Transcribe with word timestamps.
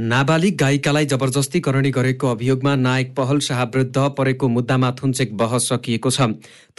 नाबालिग 0.00 0.54
गायिकालाई 0.56 1.06
जबरजस्ती 1.06 1.60
करणी 1.60 1.90
गरेको 1.92 2.26
अभियोगमा 2.26 2.74
नायक 2.74 3.12
पहल 3.14 3.38
शाह 3.38 3.62
विरुद्ध 3.64 4.04
परेको 4.18 4.48
मुद्दामा 4.48 4.90
थुन्चेक 4.96 5.36
बहस 5.36 5.68
सकिएको 5.68 6.10
छ। 6.10 6.28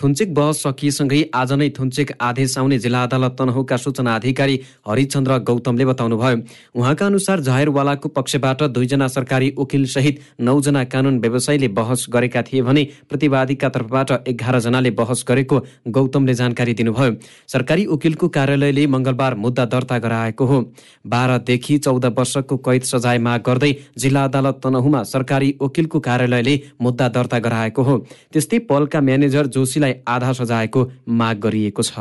थुन्चेक 0.02 0.34
बहस 0.34 0.62
सकिएसँगै 0.64 1.22
आज 1.32 1.52
नै 1.54 1.70
थुन्चेक 1.70 2.12
आदेश 2.20 2.58
आउने 2.58 2.80
जिल्ला 2.80 3.04
अदालत 3.04 3.36
तनहुका 3.40 3.78
सूचना 3.78 4.16
अधिकारी 4.16 4.56
हरिचन्द्र 4.90 5.38
गौतमले 5.40 5.86
बताउनुभयो। 5.86 6.40
उहाँका 6.74 7.06
अनुसार 7.06 7.40
जाहेरवालाको 7.42 8.10
पक्षबाट 8.10 8.64
दुईजना 8.74 9.08
सरकारी 9.08 9.54
वकिल 9.60 9.86
सहित 9.94 10.20
नौजना 10.42 10.84
कानुन 10.90 11.20
व्यवसायीले 11.20 11.68
बहस 11.78 12.06
गरेका 12.10 12.42
थिए 12.42 12.62
भने 12.64 12.84
प्रतिवादीका 13.10 13.70
तर्फबाट 13.70 14.16
एघारजनाले 14.28 14.92
बहस 14.98 15.24
गरेको 15.28 15.62
गौतमले 15.92 16.34
जानकारी 16.34 16.74
दिनुभयो। 16.74 17.14
सरकारी 17.48 17.86
वकिलको 17.86 18.28
कार्यालयले 18.32 18.88
मङ्गलबार 18.88 19.36
मुद्दा 19.38 19.66
दर्ता 19.68 19.98
गराएको 20.00 20.46
हो। 20.46 20.60
बाह्रदेखि 21.06 21.78
चौध 21.78 22.06
वर्षको 22.18 22.58
कैद 22.58 22.84
सजाय 22.84 23.10
सजाय 23.12 23.20
माग 23.20 23.42
गर्दै 23.42 23.72
जिल्ला 23.98 24.24
अदालत 24.24 24.60
तनहुमा 24.64 25.02
सरकारी 25.04 25.50
वकिलको 25.62 26.00
कार्यालयले 26.00 26.56
मुद्दा 26.82 27.08
दर्ता 27.10 27.40
गराएको 27.40 27.82
हो। 27.84 27.96
त्यस्तै 28.32 28.60
पलका 28.70 29.00
म्यानेजर 29.02 29.48
जोशीलाई 29.48 29.94
आधा 30.08 30.32
सजायको 30.34 30.82
माग 31.12 31.36
गरिएको 31.44 31.84
छ। 31.84 31.92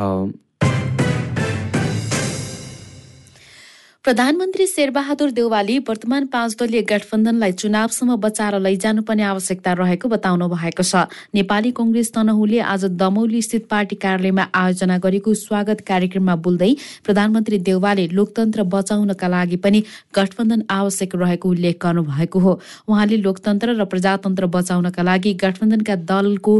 प्रधानमन्त्री 4.05 4.65
शेरबहादुर 4.67 5.31
देउवाली 5.31 5.77
वर्तमान 5.87 6.25
पाँच 6.27 6.55
दलीय 6.59 6.81
गठबन्धनलाई 6.89 7.51
चुनावसम्म 7.53 8.15
बचाएर 8.17 8.57
लैजानुपर्ने 8.59 9.23
आवश्यकता 9.23 9.73
रहेको 9.77 10.07
बताउनु 10.09 10.47
भएको 10.49 10.83
छ। 10.83 11.05
नेपाली 11.37 11.71
कंग्रेस 11.77 12.09
तनहुले 12.13 12.59
आज 12.65 12.85
दमौली 12.97 13.41
स्थित 13.41 13.67
पार्टी 13.69 13.95
कार्यालयमा 14.01 14.45
आयोजना 14.57 14.97
गरेको 14.97 15.33
स्वागत 15.35 15.81
कार्यक्रममा 15.85 16.35
बोल्दै 16.35 16.71
प्रधानमन्त्री 17.05 17.57
देउवाले 17.61 18.07
लोकतन्त्र 18.17 18.63
बचाउनका 18.73 19.27
लागि 19.27 19.57
पनि 19.61 19.83
गठबन्धन 20.17 20.63
आवश्यक 20.71 21.15
रहेको 21.15 21.49
उल्लेख 21.49 21.77
गर्नुभएको 21.85 22.39
हो। 22.39 22.53
उहाँले 22.89 23.21
लोकतन्त्र 23.21 23.77
र 23.77 23.85
प्रजातन्त्र 23.85 24.45
बचाउनका 24.49 25.03
लागि 25.03 25.33
गठबन्धनका 25.45 25.95
दलको 26.09 26.55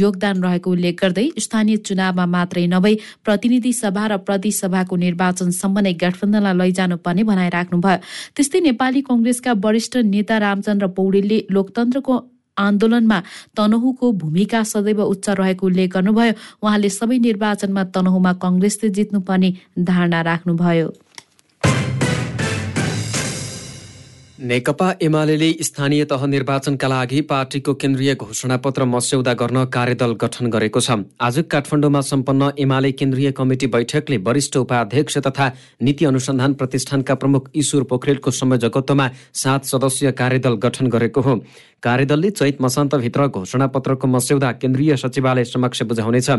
योगदान 0.00 0.42
रहेको 0.48 0.70
उल्लेख 0.72 0.96
गर्दै 1.04 1.28
स्थानीय 1.44 1.76
चुनावमा 1.84 2.26
मात्रै 2.32 2.66
नभई 2.72 2.94
प्रतिनिधि 3.20 3.72
सभा 3.84 4.06
र 4.06 4.16
प्रतिसभाको 4.24 4.96
निर्वाचनसम्म 5.04 5.78
नै 5.84 5.94
गठबन्धनलाई 6.00 6.56
लैजान 6.56 6.84
जानुपर्ने 6.86 7.22
भनाइराख्नुभयो 7.32 7.98
त्यस्तै 8.36 8.60
नेपाली 8.70 9.00
कङ्ग्रेसका 9.10 9.52
वरिष्ठ 9.66 9.96
नेता 10.14 10.38
रामचन्द्र 10.46 10.86
पौडेलले 10.96 11.38
लोकतन्त्रको 11.50 12.14
आन्दोलनमा 12.56 13.18
तनहुको 13.56 14.12
भूमिका 14.20 14.62
सदैव 14.64 15.00
उच्च 15.04 15.28
रहेको 15.40 15.66
उल्लेख 15.66 15.90
गर्नुभयो। 15.92 16.32
उहाँले 16.64 16.88
सबै 16.88 17.18
निर्वाचनमा 17.28 17.82
तनहुमा 17.94 18.32
कङ्ग्रेसले 18.44 18.88
जित्नुपर्ने 18.96 19.50
धारणा 19.88 20.20
राख्नुभयो। 20.30 20.88
नेकपा 24.38 24.90
एमाले 25.02 25.52
स्थानीय 25.62 26.04
तह 26.04 26.24
निर्वाचनका 26.26 26.88
लागि 26.88 27.20
पार्टीको 27.24 27.74
केन्द्रीय 27.74 28.14
घोषणापत्र 28.14 28.84
मस्यौदा 28.84 29.32
गर्न 29.32 29.64
कार्यदल 29.72 30.12
गठन 30.20 30.50
गरेको 30.52 30.80
छ। 30.80 31.08
आज 31.20 31.38
काठमाडौँमा 31.48 32.00
सम्पन्न 32.02 32.50
एमाले 32.58 32.92
केन्द्रीय 32.92 33.30
कमिटी 33.32 33.66
बैठकले 33.66 34.16
वरिष्ठ 34.20 34.56
उपाध्यक्ष 34.56 35.18
तथा 35.26 35.46
नीति 35.80 36.04
अनुसन्धान 36.04 36.54
प्रतिष्ठानका 36.54 37.14
प्रमुख 37.16 37.48
ईश्वर 37.56 37.82
पोखरेलको 37.88 38.30
संयोजकत्वमा 38.30 39.08
सात 39.34 39.64
सदस्यीय 39.64 40.12
कार्यदल 40.12 40.60
गठन 40.60 40.86
गरेको 40.92 41.20
हो। 41.20 41.40
कार्यदलले 41.82 42.30
चैत 42.30 42.60
मसान्तभित्र 42.60 43.26
घोषणापत्रको 43.28 44.06
मस्यौदा 44.06 44.50
केन्द्रीय 44.52 44.96
सचिवालय 44.96 45.44
समक्ष 45.44 45.82
बुझाउनेछ। 45.82 46.30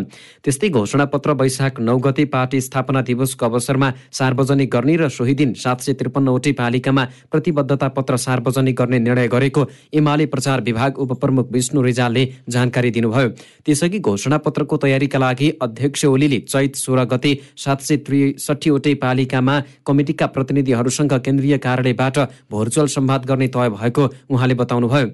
त्यस्तै 0.44 0.70
घोषणापत्र 0.70 1.32
वैशाख 1.34 1.80
नौ 1.80 1.98
गते 1.98 2.26
पार्टी 2.26 2.62
स्थापना 2.62 3.02
दिवसको 3.02 3.46
अवसरमा 3.46 3.92
सार्वजनिक 4.12 4.70
गर्ने 4.74 4.96
र 4.98 5.08
सोही 5.10 5.34
दिन 5.34 5.54
सात 5.56 5.82
सय 5.82 5.94
त्रिपन्नवटै 5.94 6.52
पालिकामा 6.52 7.04
प्रतिबद्धता 7.32 7.88
पत्र 7.98 8.16
सार्वजनिक 8.18 8.76
गर्ने 8.76 9.00
निर्णय 9.00 9.28
गरेको 9.28 9.66
एमाले 9.94 10.26
प्रचार 10.26 10.62
विभाग 10.62 11.00
उपप्रमुख 11.00 11.52
विष्णु 11.52 11.82
रिजालले 11.82 12.26
जानकारी 12.50 12.90
दिनुभयो। 12.92 13.30
त्यसअघि 13.66 14.00
घोषणापत्रको 14.00 14.78
तयारीका 14.84 15.20
लागि 15.20 15.52
अध्यक्ष 15.62 16.06
ओलीले 16.06 16.40
चैत 16.50 16.76
सोह्र 16.76 17.04
गते 17.14 17.34
सात 17.58 17.82
सय 17.82 17.98
त्रिसठीवटै 18.08 18.94
पालिकामा 18.98 19.60
कमिटिका 19.88 20.26
प्रतिनिधिहरूसँग 20.36 21.14
केन्द्रीय 21.26 21.58
कार्यालयबाट 21.60 22.20
भोर्चुअल 22.52 22.88
सम्वाद 22.90 23.26
गर्ने 23.26 23.48
तय 23.48 23.70
भएको 23.70 24.10
उहाँले 24.30 24.56
बताउनुभयो। 24.56 25.08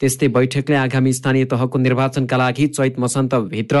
त्यस्तै 0.00 0.28
बैठकले 0.28 0.76
आगामी 0.76 1.12
स्थानीय 1.12 1.44
तहको 1.46 1.78
निर्वाचनका 1.78 2.36
लागि 2.36 2.66
चैत 2.68 2.98
मसान्तभित्र 2.98 3.76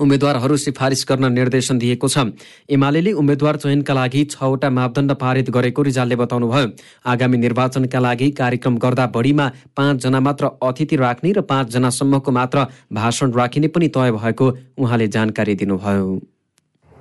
उम्मेद्वारहरू 0.00 0.56
सिफारिस 0.56 1.04
गर्न 1.08 1.30
निर्देशन 1.32 1.78
दिएको 1.78 2.08
छ। 2.08 2.34
एमाले 2.68 3.12
उम्मेद्वार 3.14 3.56
चयनका 3.56 3.94
लागि 3.94 4.24
छवटा 4.26 4.70
मापदण्ड 4.70 5.12
पारित 5.14 5.50
गरेको 5.54 5.82
रिजालले 5.82 6.16
बताउनुभयो। 6.16 6.66
आगामी 7.06 7.38
निर्वाचनका 7.38 7.98
लागि 8.00 8.30
कार्यक्रम 8.40 8.74
गर्दा 8.76 9.06
बढीमा 9.14 9.46
पाँचजना 9.76 10.20
मात्र 10.20 10.50
अतिथि 10.62 10.96
राख्ने 10.96 11.32
र 11.32 11.40
पाँचजनासम्मको 11.46 12.30
मात्र 12.32 12.66
भाषण 12.92 13.32
राखिने 13.32 13.68
पनि 13.70 13.88
तय 13.94 14.10
भएको 14.12 14.50
उहाँले 14.78 15.08
जानकारी 15.14 15.54
दिनुभयो। 15.62 16.10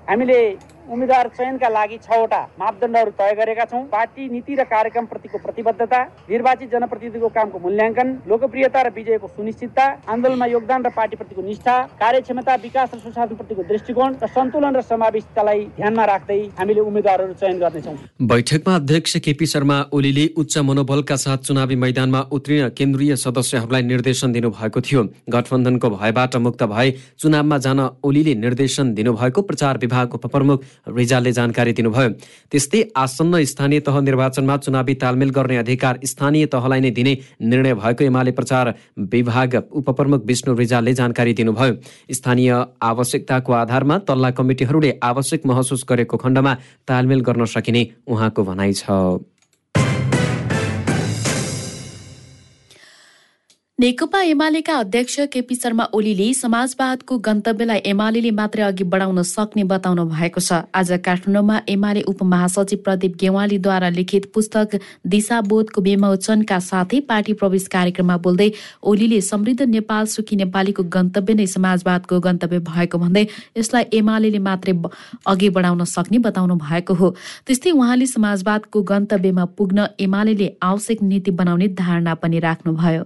हामीले 0.08 0.40
उम्मेद्वार 0.84 1.28
चयनका 1.38 1.70
लागि 1.70 1.98
छवटा 2.00 2.42
मापदण्डहरू 2.60 3.12
तय 3.20 3.34
गरेका 3.36 3.66
छौँ। 3.66 3.84
पार्टी 3.88 4.30
नीति 4.30 4.56
र 4.56 4.64
कार्यक्रम 4.66 5.06
प्रतिको 5.06 5.38
प्रतिबद्धता 5.40 6.00
निर्वाचित 6.30 6.72
जनप्रतिनिधिको 6.72 7.30
कामको 7.30 7.60
मूल्याङ्कन 7.60 8.08
लोकप्रियता 8.28 8.82
र 8.82 8.90
विजयको 8.96 9.28
सुनिश्चितता 9.30 9.86
आन्दोलनमा 10.08 10.46
योगदान 10.48 10.84
र 10.84 10.90
पार्टीप्रतिको 10.92 11.42
निष्ठा 11.42 11.76
कार्यक्षमता 12.00 12.56
विकास 12.64 12.90
र 12.94 13.00
सुशासन 13.00 13.36
प्रतिको 13.36 13.64
दृष्टिकोण 13.64 14.16
र 14.24 14.28
सन्तुलन 14.28 14.76
र 14.76 14.82
समावेशितालाई 14.84 15.62
ध्यानमा 15.78 16.06
राख्दै 16.06 16.40
हामीले 16.60 16.82
उम्मेद्वारहरू 16.82 17.34
चयन 17.34 17.58
गर्नेछौँ। 17.60 17.96
बैठकमा 18.28 18.76
अध्यक्ष 18.76 19.18
केपी 19.26 19.46
शर्मा 19.46 19.78
ओलीले 19.94 20.26
उच्च 20.38 20.58
मनोबलका 20.60 21.16
साथ 21.16 21.48
चुनावी 21.48 21.76
मैदानमा 21.78 22.22
उत्रिन 22.32 22.70
केन्द्रीय 22.78 23.16
सदस्यहरूलाई 23.16 23.82
निर्देशन 23.84 24.32
दिनुभएको 24.32 24.82
थियो। 24.82 25.04
गठबन्धनको 25.30 25.90
भयबाट 25.90 26.36
मुक्त 26.44 26.64
भए 26.66 26.92
चुनावमा 27.20 27.58
जान 27.66 27.80
ओलीले 28.04 28.36
निर्देशन 28.36 28.94
दिनुभएको 28.94 29.42
प्रचार 29.42 29.78
विभाग 29.78 30.14
उपप्रमुख 30.16 30.64
रिजालले 30.88 31.32
जानकारी 31.32 31.74
दिनुभयो। 31.74 32.10
त्यस्तै 32.52 32.82
आसन्न 32.96 33.44
स्थानीय 33.44 33.80
तह 33.80 34.00
निर्वाचनमा 34.02 34.58
चुनावी 34.58 34.94
तालमेल 34.96 35.30
गर्ने 35.30 35.58
अधिकार 35.58 36.00
स्थानीय 36.04 36.46
तहलाई 36.46 36.80
नै 36.80 36.92
दिने 36.92 37.14
निर्णय 37.42 37.74
भएको 37.74 38.04
एमाले 38.04 38.32
प्रचार 38.32 38.74
विभाग 39.12 39.56
उपप्रमुख 39.72 40.26
विष्णु 40.26 40.56
रिजालले 40.56 40.94
जानकारी 40.94 41.34
दिनुभयो। 41.34 41.74
स्थानीय 42.12 42.52
आवश्यकताको 42.84 43.54
आधारमा 43.54 43.98
तल्ला 44.08 44.30
कमिटीहरूले 44.32 44.92
आवश्यक 45.04 45.46
महसुस 45.46 45.86
गरेको 45.90 46.18
खण्डमा 46.18 46.54
तालमेल 46.88 47.22
गर्न 47.22 47.46
सकिने 47.46 47.88
उहाँको 48.08 48.44
भनाइ 48.44 48.74
छ। 48.74 49.33
नेकपा 53.84 54.22
एमालेका 54.24 54.74
अध्यक्ष 54.80 55.20
केपी 55.32 55.56
शर्मा 55.56 55.86
ओलीले 55.94 56.34
समाजवादको 56.34 57.18
गन्तव्यलाई 57.20 57.80
एमाले 57.86 58.30
मात्रै 58.32 58.64
अघि 58.64 58.84
बढाउन 58.92 59.22
सक्ने 59.22 59.64
बताउनु 59.72 60.04
भएको 60.08 60.40
छ। 60.40 60.60
आज 60.72 60.92
काठमाडौँमा 61.04 61.58
एमाले 61.68 62.02
उपमहासचिव 62.08 62.80
प्रदीप 62.86 63.18
गेवालीद्वारा 63.20 63.90
लिखित 63.90 64.26
पुस्तक 64.34 64.80
दिशाबोधको 65.06 65.82
विमोचनका 65.84 66.60
साथै 66.64 67.00
पार्टी 67.10 67.34
प्रवेश 67.42 67.68
कार्यक्रममा 67.74 68.18
बोल्दै 68.24 68.50
ओलीले 68.88 69.20
समृद्ध 69.22 69.62
नेपाल 69.68 70.06
सुखी 70.14 70.36
नेपालीको 70.44 70.84
गन्तव्य 70.96 71.34
नै 71.34 71.48
समाजवादको 71.56 72.20
गन्तव्य 72.28 72.60
भएको 72.70 72.98
भन्दै 73.04 73.26
यसलाई 73.58 73.84
एमाले 74.00 74.40
मात्रै 74.48 74.78
अघि 75.28 75.50
बढाउन 75.58 75.84
सक्ने 75.96 76.24
बताउनु 76.30 76.56
भएको 76.62 76.94
हो। 77.02 77.10
त्यस्तै 77.44 77.76
उहाँले 77.82 78.08
समाजवादको 78.14 78.84
गन्तव्यमा 78.94 79.46
पुग्न 79.60 79.88
एमाले 80.08 80.48
आवश्यक 80.70 81.04
नीति 81.12 81.36
बनाउने 81.42 81.68
धारणा 81.84 82.16
पनि 82.24 82.40
राख्नुभयो। 82.48 83.04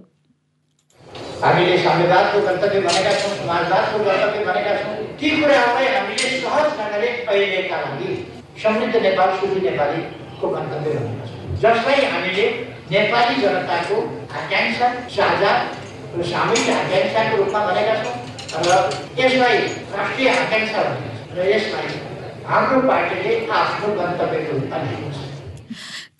हामीले 1.42 1.76
संविधानको 1.78 2.38
गन्तव्य 2.46 2.80
भनेका 2.80 3.10
छौँ 3.18 3.34
समाजवादको 3.34 3.98
गन्तव्य 4.04 4.44
भनेका 4.44 4.72
छौँ 4.78 4.94
ती 5.18 5.28
कुराहरूलाई 5.32 5.86
हामीले 5.88 6.30
सहज 6.36 6.66
ढङ्गले 6.78 7.10
अहिलेका 7.26 7.76
लागि 7.82 8.14
समृद्ध 8.62 9.02
नेपाल 9.04 9.36
सुखी 9.36 9.60
नेपालीको 9.66 10.48
गन्तव्य 10.54 10.94
भनेका 10.96 11.28
छौँ 11.28 11.60
जसलाई 11.62 12.04
हामीले 12.06 12.46
नेपाली 12.90 13.40
जनताको 13.42 14.00
आकाङ्क्षा 14.40 14.88
साझा 15.16 15.54
र 16.16 16.26
सामूहिक 16.28 16.74
आकाङ्क्षाको 16.74 17.40
रूपमा 17.42 17.64
भनेका 17.68 17.94
छौँ 18.02 18.16
र 18.66 18.82
यसलाई 19.22 19.64
राष्ट्रिय 19.94 20.34
आकाङ्क्षा 20.34 20.84
भनेका 20.84 21.16
छौँ 21.16 21.38
र 21.38 21.48
यसलाई 21.52 21.88
हाम्रो 22.50 22.82
पार्टीले 22.88 23.40
आफ्नो 23.56 23.94
गन्तव्यको 23.96 24.58
रूपमा 24.58 24.84
लिएको 24.84 25.16
छ 25.16 25.27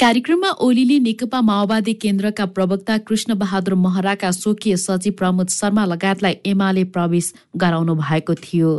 कार्यक्रममा 0.00 0.50
ओलीले 0.62 0.98
नेकपा 0.98 1.40
माओवादी 1.40 1.92
केन्द्रका 1.94 2.44
प्रवक्ता 2.46 2.98
कृष्ण 2.98 3.34
बहादुर 3.34 3.74
महराका 3.74 4.30
स्वकीय 4.30 4.76
सचिव 4.76 5.12
प्रमोद 5.18 5.48
शर्मा 5.50 5.84
लगायतलाई 5.84 6.36
एमाले 6.46 6.84
प्रवेश 6.94 7.32
गराउनु 7.56 7.94
भएको 7.94 8.34
थियो। 8.34 8.70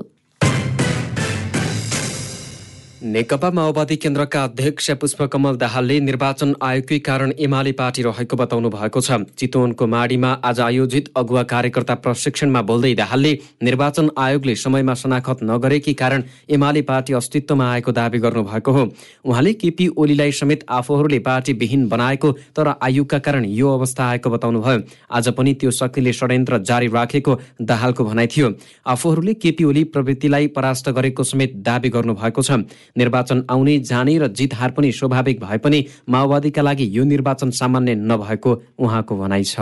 नेकपा 3.01 3.49
माओवादी 3.49 3.95
केन्द्रका 3.95 4.43
अध्यक्ष 4.43 4.89
पुष्पकमल 4.99 5.55
दाहालले 5.55 5.99
निर्वाचन 5.99 6.51
आयोगकै 6.61 6.97
कारण 6.99 7.31
एमाले 7.39 7.71
पार्टी 7.71 8.01
रहेको 8.03 8.35
बताउनु 8.35 8.69
भएको 8.69 8.99
छ। 8.99 9.23
चितवनको 9.39 9.87
माडीमा 9.87 10.31
आज 10.43 10.59
आयोजित 10.59 11.07
अगुवा 11.15 11.43
कार्यकर्ता 11.47 11.95
प्रशिक्षणमा 11.95 12.61
बोल्दै 12.61 12.93
दाहालले 12.99 13.31
निर्वाचन 13.63 14.09
आयोगले 14.19 14.55
समयमा 14.55 14.93
शनाखत 14.93 15.43
नगरेकै 15.43 15.93
कारण 15.95 16.23
एमाले 16.51 16.81
पार्टी 16.83 17.13
अस्तित्वमा 17.13 17.71
आएको 17.71 17.91
दावी 17.91 18.19
गर्नुभएको 18.19 18.71
हो। 18.71 18.83
उहाँले 19.23 19.53
केपी 19.53 19.87
ओलीलाई 19.95 20.31
समेत 20.35 20.67
आफूहरूले 20.69 21.19
पार्टी 21.23 21.53
विहीन 21.55 21.87
बनाएको 21.87 22.31
तर 22.51 22.73
आयोगका 22.83 23.19
कारण 23.19 23.45
यो 23.47 23.71
अवस्था 23.77 24.09
आएको 24.09 24.29
बताउनुभयो। 24.29 24.83
आज 25.07 25.29
पनि 25.39 25.53
त्यो 25.55 25.71
शक्तिले 25.71 26.13
षड्यन्त्र 26.19 26.57
जारी 26.67 26.87
राखेको 26.89 27.39
दाहालको 27.63 28.03
भनाइ 28.03 28.27
थियो। 28.27 28.51
आफूहरूले 28.91 29.33
केपी 29.39 29.63
ओली 29.63 29.83
प्रवृत्तिलाई 29.87 30.47
परास्त 30.51 30.89
गरेको 30.91 31.23
समेत 31.23 31.55
दावी 31.63 31.89
गर्नुभएको 31.95 32.41
छ। 32.41 32.51
निर्वाचन 32.97 33.45
आउने 33.49 33.79
जाने 33.79 34.17
र 34.17 34.27
जित 34.27 34.53
हार 34.53 34.71
पनि 34.71 34.91
स्वाभाविक 34.91 35.39
भए 35.39 35.57
पनि 35.57 35.85
माओवादीका 36.09 36.61
लागि 36.61 36.89
यो 36.97 37.03
निर्वाचन 37.03 37.49
सामान्य 37.51 37.95
नभएको 37.95 38.61
उहाँको 38.79 39.17
भनाइ 39.17 39.43
छ। 39.43 39.59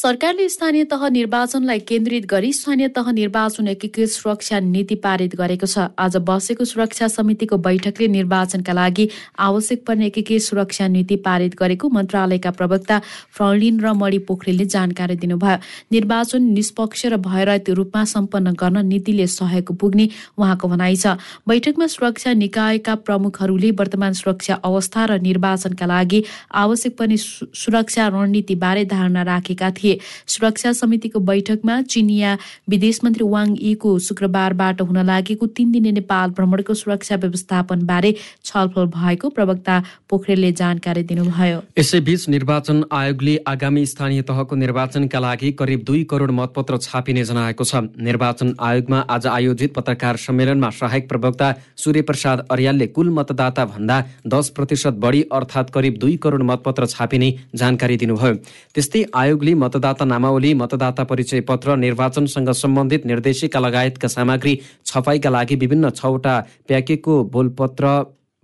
सरकारले 0.00 0.48
स्थानीय 0.48 0.84
तह 0.90 1.02
निर्वाचनलाई 1.12 1.78
केन्द्रित 1.88 2.26
गरी 2.26 2.52
स्थानीय 2.52 2.88
तह 2.88 3.10
निर्वाचन 3.12 3.66
एकीकृत 3.68 4.08
सुरक्षा 4.08 4.58
नीति 4.58 4.94
पारित 4.96 5.34
गरेको 5.36 5.66
छ। 5.66 5.84
आज 6.00 6.16
बसेको 6.24 6.64
सुरक्षा 6.64 7.08
समितिको 7.10 7.56
बैठकले 7.60 8.08
निर्वाचनका 8.08 8.72
लागि 8.72 9.08
आवश्यक 9.38 9.84
पर्ने 9.86 10.06
एकीकृत 10.06 10.40
सुरक्षा 10.40 10.86
नीति 10.88 11.16
पारित 11.20 11.56
गरेको 11.60 11.88
मन्त्रालयका 11.90 12.50
प्रवक्ता 12.50 12.98
फ्रलिन 13.36 13.80
र 13.80 13.92
मणि 13.92 14.18
पोखरेलले 14.24 14.64
जानकारी 14.72 15.16
दिनुभयो। 15.20 15.58
निर्वाचन 15.92 16.48
निष्पक्ष 16.56 17.04
र 17.06 17.16
भयरहित 17.20 17.68
रूपमा 17.76 18.04
सम्पन्न 18.14 18.54
गर्न 18.56 18.86
नीतिले 18.86 19.26
सहयोग 19.28 19.76
पुग्ने 19.76 20.08
उहाँको 20.40 20.68
भनाइ 20.72 20.96
छ। 20.96 21.20
बैठकमा 21.44 21.86
सुरक्षा 21.96 22.32
निकायका 22.40 22.94
प्रमुखहरूले 23.04 23.70
वर्तमान 23.76 24.12
सुरक्षा 24.16 24.54
अवस्था 24.64 25.04
र 25.04 25.20
निर्वाचनका 25.20 25.92
लागि 25.92 26.24
आवश्यक 26.56 26.96
पर्ने 26.96 27.16
सुरक्षा 27.60 28.08
रणनीतिबारे 28.08 28.84
धारणा 28.96 29.28
राखेका 29.28 29.70
थिए। 29.76 29.88
सुरक्षा 30.26 30.72
समितिको 30.72 31.20
बैठकमा 31.20 31.80
चिनिया 31.84 32.36
विदेश 32.68 33.00
मन्त्री 33.04 33.24
वाङ 33.26 33.56
यीको 33.60 33.98
शुक्रबारबाट 34.00 34.80
हुन 34.82 34.98
लागेको 35.06 35.46
तीन 35.56 35.72
दिने 35.72 35.92
नेपाल 35.92 36.30
भ्रमणको 36.36 36.74
सुरक्षा 36.74 37.16
व्यवस्थापन 37.16 37.86
बारे 37.86 38.14
छलफल 38.44 38.86
भएको 38.90 39.28
प्रवक्ता 39.30 39.82
पोखरेलले 40.10 40.52
जानकारी 40.52 41.02
दिनुभयो। 41.04 41.62
यसैबीच 41.78 42.28
निर्वाचन 42.28 42.84
आयोगले 42.92 43.36
आगामी 43.46 43.84
स्थानीय 43.86 44.22
तहको 44.22 44.56
निर्वाचनका 44.56 45.18
लागि 45.20 45.52
करिब 45.60 45.84
दुई 45.84 46.02
करोड 46.10 46.30
मतपत्र 46.32 46.78
छापिने 46.80 47.24
जनाएको 47.24 47.64
छ। 47.64 47.74
निर्वाचन 48.00 48.54
आयोगमा 48.60 48.98
आज 49.10 49.26
आयोजित 49.26 49.74
पत्रकार 49.74 50.16
सम्मेलनमा 50.18 50.70
सहायक 50.70 51.08
प्रवक्ता 51.08 51.52
सूर्य 51.76 52.02
प्रसाद 52.02 52.46
अर्यालले 52.50 52.86
कुल 52.88 53.10
मतदाता 53.10 53.64
भन्दा 53.66 53.96
दस 54.26 54.48
प्रतिशत 54.56 54.94
बढी 55.00 55.22
अर्थात् 55.32 55.70
करिब 55.70 55.96
दुई 55.98 56.16
करोड 56.16 56.42
मतपत्र 56.42 56.86
छापिने 56.86 57.28
जानकारी 57.54 57.96
दिनुभयो। 57.96 58.34
त्यस्तै 58.74 59.04
आयोगले 59.14 59.54
मतदाता 59.80 60.04
नामावली 60.04 60.52
मतदाता 60.54 61.04
परिचय 61.04 61.40
पत्र 61.40 61.74
निर्वाचनसँग 61.76 62.50
सम्बन्धित 62.52 63.06
निर्देशिका 63.06 63.60
लगायतका 63.60 64.08
सामग्री 64.08 64.56
छपाईका 64.86 65.30
लागि 65.30 65.54
विभिन्न 65.56 65.90
छवटा 65.92 66.38
प्याकेको 66.68 67.22
बोलपत्र 67.32 67.86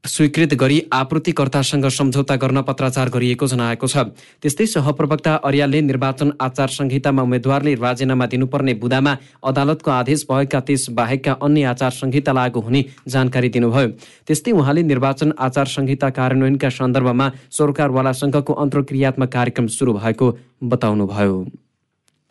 स्वीकृत 0.07 0.53
गरी 0.55 0.81
आपूर्तिकर्तासँग 0.93 1.87
सम्झौता 1.91 2.35
गर्न 2.37 2.61
पत्राचार 2.63 3.09
गरिएको 3.11 3.47
जनाएको 3.47 3.87
छ। 3.87 3.97
त्यस्तै 4.39 4.67
सहप्रवक्ता 4.67 5.35
अर्यालले 5.43 5.81
निर्वाचन 5.83 6.31
आचार 6.41 6.69
संहितामा 6.71 7.23
उम्मेद्वारले 7.23 7.75
राजीनामा 7.75 8.27
दिनुपर्ने 8.27 8.75
बुदामा 8.79 9.17
अदालतको 9.43 9.91
आदेश 9.91 10.27
भएका 10.31 10.61
त्यस 10.61 10.87
बाहेकका 10.95 11.33
अन्य 11.43 11.65
आचार 11.73 11.91
संहिता 11.93 12.33
लागू 12.33 12.61
हुने 12.61 12.85
जानकारी 13.09 13.49
दिनुभयो। 13.51 13.89
त्यस्तै 14.27 14.53
उहाँले 14.53 14.83
निर्वाचन 14.85 15.33
आचार 15.39 15.67
संहिता 15.75 16.11
कार्यान्वयनका 16.15 16.69
सन्दर्भमा 16.71 17.27
सरकारवालासँगको 17.51 18.53
अन्तर्क्रियात्मक 18.55 19.33
कार्यक्रम 19.33 19.67
सुरु 19.77 19.93
भएको 19.99 20.27
बताउनुभयो। 20.71 21.35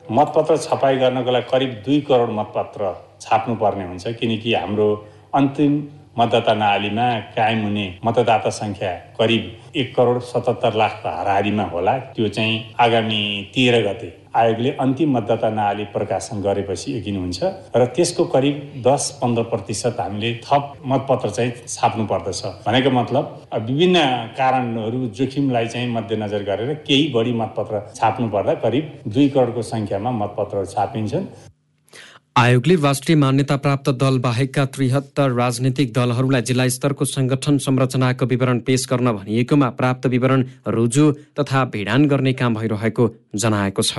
मतपत्र 0.04 0.58
छपाई 0.64 0.96
गर्नको 0.96 1.32
लागि 1.32 1.48
करिब 1.52 1.72
दुई 1.86 2.00
करोड 2.08 2.32
मतपत्र 2.40 2.82
छाप्नुपर्ने 3.22 3.86
हुन्छ 3.86 4.08
किनकि 4.16 4.54
हाम्रो 4.54 4.88
अन्तिम 5.36 5.74
मतदाता 6.18 6.54
नालीमा 6.56 7.08
कायम 7.36 7.64
हुने 7.64 7.88
मतदाता 8.06 8.50
सङ्ख्या 8.60 8.92
करिब 9.20 9.44
एक 9.76 9.96
करोड 9.96 10.20
सतहत्तर 10.24 10.74
लाख 10.82 11.02
हाराहारीमा 11.06 11.64
होला। 11.74 11.98
त्यो 12.16 12.28
चाहिँ 12.36 12.54
आगामी 12.80 13.24
तेह्र 13.56 13.82
गते 13.88 14.14
आयोगले 14.36 14.72
अन्तिम 14.84 15.12
मतदाता 15.16 15.50
नाली 15.50 15.84
प्रकाशन 15.94 16.42
गरेपछि 16.42 16.98
यकिन 16.98 17.18
हुन्छ 17.18 17.44
र 17.76 17.86
त्यसको 17.96 18.24
करिब 18.34 18.56
दस 18.88 19.04
पन्ध्र 19.22 19.44
प्रतिशत 19.52 20.00
हामीले 20.00 20.34
थप 20.44 20.74
मतपत्र 20.92 21.30
चाहिँ 21.30 21.52
छाप्नु 21.68 22.06
पर्दछ। 22.06 22.42
भनेको 22.68 22.90
मतलब 23.00 23.26
विभिन्न 23.56 24.00
कारणहरू 24.38 25.08
जोखिमलाई 25.18 25.68
चाहिँ 25.68 25.92
मध्यनजर 25.94 26.44
गरेर 26.52 26.74
केही 26.88 27.08
बढी 27.16 27.34
मतपत्र 27.42 27.82
छाप्नु 27.96 28.28
पर्दा 28.30 28.54
करिब 28.64 28.92
दुई 29.08 29.28
करोडको 29.36 29.62
सङ्ख्यामा 29.72 30.12
मतपत्रहरू 30.22 30.66
छापिन्छन्। 30.76 31.28
आयोगले 32.36 32.76
राष्ट्रिय 32.76 33.16
मान्यता 33.18 33.56
प्राप्त 33.58 33.90
दल 33.96 34.18
बाहेकका 34.20 34.64
त्रिहत्तर 34.76 35.32
राजनीतिक 35.34 35.94
दलहरूलाई 35.94 36.42
जिल्ला 36.42 36.68
स्तरको 36.68 37.06
संगठन 37.06 37.58
संरचनाको 37.64 38.26
विवरण 38.26 38.60
पेश 38.60 38.86
गर्न 38.92 39.12
भनिएकोमा 39.12 39.70
प्राप्त 39.80 40.08
विवरण 40.14 40.44
रुजु 40.68 41.06
तथा 41.40 41.64
भिडान 41.72 42.06
गर्ने 42.06 42.34
काम 42.36 42.56
भइरहेको 42.56 43.08
जनाएको 43.36 43.82
छ। 43.82 43.94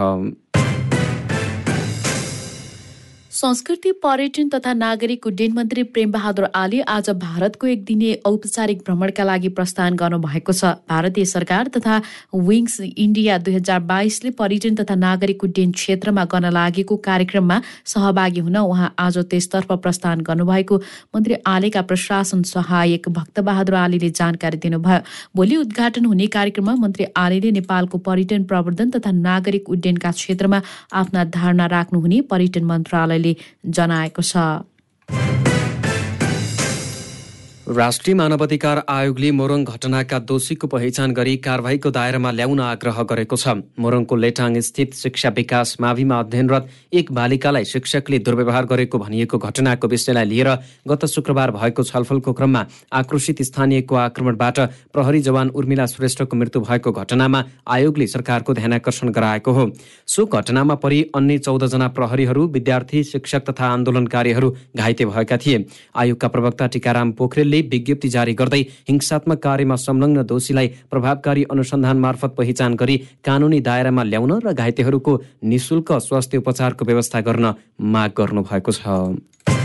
संस्कृति 3.37 3.91
पर्यटन 4.03 4.49
तथा 4.49 4.73
नागरिक 4.73 5.27
उड्डयन 5.27 5.53
मन्त्री 5.53 5.83
प्रेमबहादुर 5.87 6.45
आली 6.57 6.79
आज 6.91 7.09
भारतको 7.23 7.67
एक 7.67 7.83
दिने 7.85 8.13
औपचारिक 8.27 8.79
भ्रमणका 8.87 9.25
लागि 9.25 9.49
प्रस्थान 9.59 9.95
गर्नुभएको 9.95 10.53
छ। 10.53 10.71
भारतीय 10.89 11.25
सरकार 11.27 11.69
तथा 11.75 12.01
विङ्स 12.35 12.81
इन्डिया 12.81 13.37
दुई 13.39 13.55
हजार 13.55 13.81
बाइसले 13.91 14.31
पर्यटन 14.39 14.75
तथा 14.77 14.95
नागरिक 14.95 15.45
उड्डयन 15.45 15.73
क्षेत्रमा 15.73 16.25
गर्न 16.27 16.53
लागेको 16.53 16.97
कार्यक्रममा 17.09 17.61
सहभागी 17.87 18.41
हुन 18.41 18.57
उहाँ 18.57 18.95
आज 18.99 19.19
त्यसतर्फ 19.29 19.73
प्रस्थान 19.85 20.21
गर्नुभएको। 20.23 20.81
मन्त्री 21.15 21.37
आलेका 21.47 21.83
प्रशासन 21.93 22.43
सहायक 22.53 23.09
भक्तबहादुर 23.21 23.75
आलीले 23.75 24.11
जानकारी 24.13 24.63
दिनुभयो। 24.65 25.03
भोलि 25.37 25.57
उद्घाटन 25.57 26.05
हुने 26.07 26.31
कार्यक्रममा 26.39 26.75
मन्त्री 26.87 27.11
आलीले 27.19 27.53
नेपालको 27.59 27.99
पर्यटन 28.09 28.49
प्रवर्धन 28.49 28.97
तथा 28.97 29.15
नागरिक 29.21 29.71
उड्डयनका 29.71 30.17
क्षेत्रमा 30.17 30.63
आफ्ना 31.05 31.29
धारणा 31.37 31.67
राख्नुहुने 31.77 32.21
पर्यटन 32.33 32.65
मन्त्रालयले 32.73 33.25
जनाएको 33.67 34.23
छ। 34.23 34.37
राष्ट्रिय 37.67 38.15
मानवाधिकार 38.15 38.81
आयोगले 38.89 39.31
मोरङ 39.33 39.65
घटनाका 39.65 40.19
दोषीको 40.23 40.67
पहिचान 40.67 41.13
गरी 41.13 41.37
कारवाहीको 41.37 41.91
दायरामा 41.91 42.31
ल्याउन 42.31 42.61
आग्रह 42.63 43.03
गरेको 43.03 43.37
छ। 43.37 43.55
मोरङको 43.75 44.17
लेटाङ 44.17 44.59
स्थित 44.63 44.95
शिक्षा 44.95 45.29
विकास 45.37 45.77
माविमा 45.81 46.19
अध्ययनरत 46.21 46.69
एक 46.93 47.11
बालिकालाई 47.13 47.65
शिक्षकले 47.65 48.19
दुर्व्यवहार 48.23 48.65
गरेको 48.67 48.99
भनिएको 48.99 49.39
घटनाको 49.41 49.89
विषयलाई 49.89 50.25
लिएर 50.25 50.51
गत 50.87 51.07
शुक्रबार 51.07 51.51
भएको 51.51 51.83
छलफलको 51.83 52.33
क्रममा 52.33 52.63
आक्रोशित 52.93 53.43
स्थानीयको 53.43 53.95
आक्रमणबाट 53.97 54.61
प्रहरी 54.95 55.21
जवान 55.27 55.51
उर्मिला 55.51 55.87
श्रेष्ठको 55.87 56.37
मृत्यु 56.37 56.63
भएको 56.63 56.93
घटनामा 56.95 57.43
आयोगले 57.67 58.07
सरकारको 58.07 58.55
ध्यानकर्षण 58.55 59.11
गराएको 59.11 59.53
हो। 59.53 59.67
सो 60.07 60.27
घटनामा 60.29 60.75
परि 60.87 61.03
अन्य 61.17 61.39
चौधजना 61.41 61.89
प्रहरीहरू 61.99 62.47
विद्यार्थी 62.53 63.05
शिक्षक 63.05 63.51
तथा 63.51 63.67
आन्दोलनकारीहरू 63.73 64.55
घाइते 64.77 65.05
भएका 65.07 65.37
थिए। 65.37 65.65
आयोगका 65.97 66.29
प्रवक्ता 66.29 66.67
टिकाराम 66.69 67.13
पोखरेलले 67.19 67.55
विज्ञप्ति 67.63 68.09
जारी 68.09 68.35
गर्दै 68.35 68.61
हिंसात्मक 68.89 69.39
कार्यमा 69.39 69.77
संलग्न 69.77 70.23
दोषीलाई 70.23 70.69
प्रभावकारी 70.91 71.45
अनुसन्धान 71.51 71.97
मार्फत 71.99 72.35
पहिचान 72.39 72.75
गरी 72.75 72.97
कानुनी 73.25 73.61
दायरामा 73.61 74.03
ल्याउन 74.03 74.33
र 74.45 74.53
घाइतेहरूको 74.53 75.21
निशुल्क 75.45 75.93
स्वास्थ्य 75.93 76.39
उपचारको 76.39 76.85
व्यवस्था 76.85 77.21
गर्न 77.21 77.55
माग 77.81 78.11
गर्नुभएको 78.19 78.73
छ। 78.73 79.56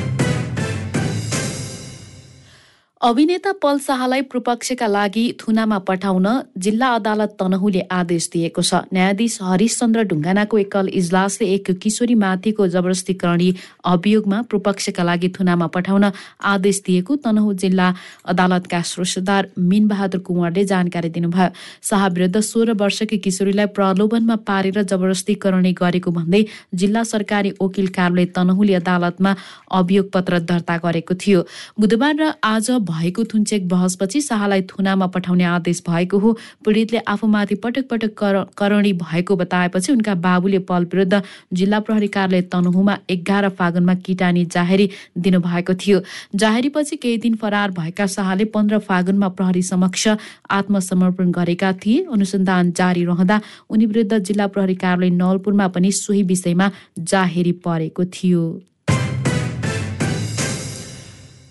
अभिनेता 3.02 3.52
पल 3.58 3.78
शाहलाई 3.82 4.22
प्रपक्षका 4.30 4.88
लागि 4.88 5.24
थुनामा 5.42 5.78
पठाउन 5.86 6.28
जिल्ला 6.56 6.88
अदालत 6.96 7.32
तनहुले 7.40 7.82
आदेश 7.92 8.30
दिएको 8.34 8.62
छ। 8.62 8.94
न्यायाधीश 8.94 9.38
हरिशचन्द्र 9.42 10.02
ढुङ्गानाको 10.06 10.58
एकल 10.60 10.88
इजलासले 10.94 11.48
एक 11.50 11.72
किशोरी 11.82 12.16
माथिको 12.16 12.68
जबरजस्तीकरणी 12.68 13.50
अभियोगमा 13.84 14.42
प्रपक्षका 14.46 15.04
लागि 15.04 15.30
थुनामा 15.34 15.68
पठाउन 15.74 16.06
आदेश 16.46 16.82
दिएको 16.86 17.16
तनहु 17.26 17.54
जिल्ला 17.64 17.88
अदालतका 18.30 18.82
श्रोषदार 18.92 19.50
मिनबहादुर 19.58 20.22
कुँवरले 20.22 20.66
जानकारी 20.66 21.10
दिनुभयो। 21.10 21.50
शाह 21.82 22.08
विरुद्ध 22.14 22.40
सोह्र 22.42 22.78
वर्षकी 22.78 23.18
किशोरीलाई 23.18 23.74
प्रलोभनमा 23.74 24.36
पारेर 24.46 24.82
जबरजस्तीकरणी 24.86 25.74
गरेको 25.82 26.12
भन्दै 26.12 26.44
जिल्ला 26.76 27.04
सरकारी 27.16 27.56
वकिल 27.58 27.88
कार्यालय 27.98 28.30
तनहुले 28.38 28.78
अदालतमा 28.84 29.36
अभियोग 29.82 30.14
पत्र 30.14 30.40
दर्ता 30.46 30.78
गरेको 30.86 31.14
थियो। 31.18 31.44
बुधबार 31.82 32.16
र 32.22 32.32
आज 32.46 32.72
भएको 32.92 33.24
थुन्चेक 33.24 33.68
बहसपछि 33.68 34.22
शाहलाई 34.22 34.62
थुनामा 34.70 35.08
पठाउने 35.08 35.44
आदेश 35.46 35.82
भएको 35.90 36.18
हो। 36.20 36.32
पीडितले 36.66 37.00
आफूमाथि 37.08 37.56
पटक 37.64 37.88
पटक 37.90 38.24
करणी 38.58 38.94
भएको 38.96 39.36
बताएपछि 39.36 39.92
उनका 39.92 40.16
बाबुले 40.18 40.60
पल 40.70 40.86
विरुद्ध 40.86 41.22
जिल्ला 41.54 41.80
प्रहरी 41.80 42.08
कार्यालय 42.10 42.42
तनहुमा 42.52 42.98
एघार 43.10 43.50
फागुनमा 43.52 43.96
किटानी 44.06 44.46
जाहेरी 44.48 44.90
दिनुभएको 45.18 45.74
थियो। 45.76 46.02
जाहेरीपछि 46.36 46.96
केही 46.98 47.18
दिन 47.18 47.36
फरार 47.36 47.72
भएका 47.72 48.08
शाहले 48.08 48.46
पन्ध्र 48.54 48.80
फागुनमा 48.82 49.28
प्रहरी 49.32 49.62
समक्ष 49.64 50.08
आत्मसमर्पण 50.52 51.32
गरेका 51.32 51.72
थिए। 51.76 52.06
अनुसन्धान 52.12 52.72
जारी 52.74 53.06
रहँदा 53.06 53.42
उनी 53.70 53.86
विरुद्ध 53.86 54.18
जिल्ला 54.20 54.48
प्रहरी 54.48 54.76
कार्यालय 54.76 55.16
नवलपुरमा 55.16 55.68
पनि 55.68 55.92
सोही 55.94 56.24
विषयमा 56.24 56.72
जाहेरी 57.00 57.52
परेको 57.64 58.06
थियो। 58.08 58.44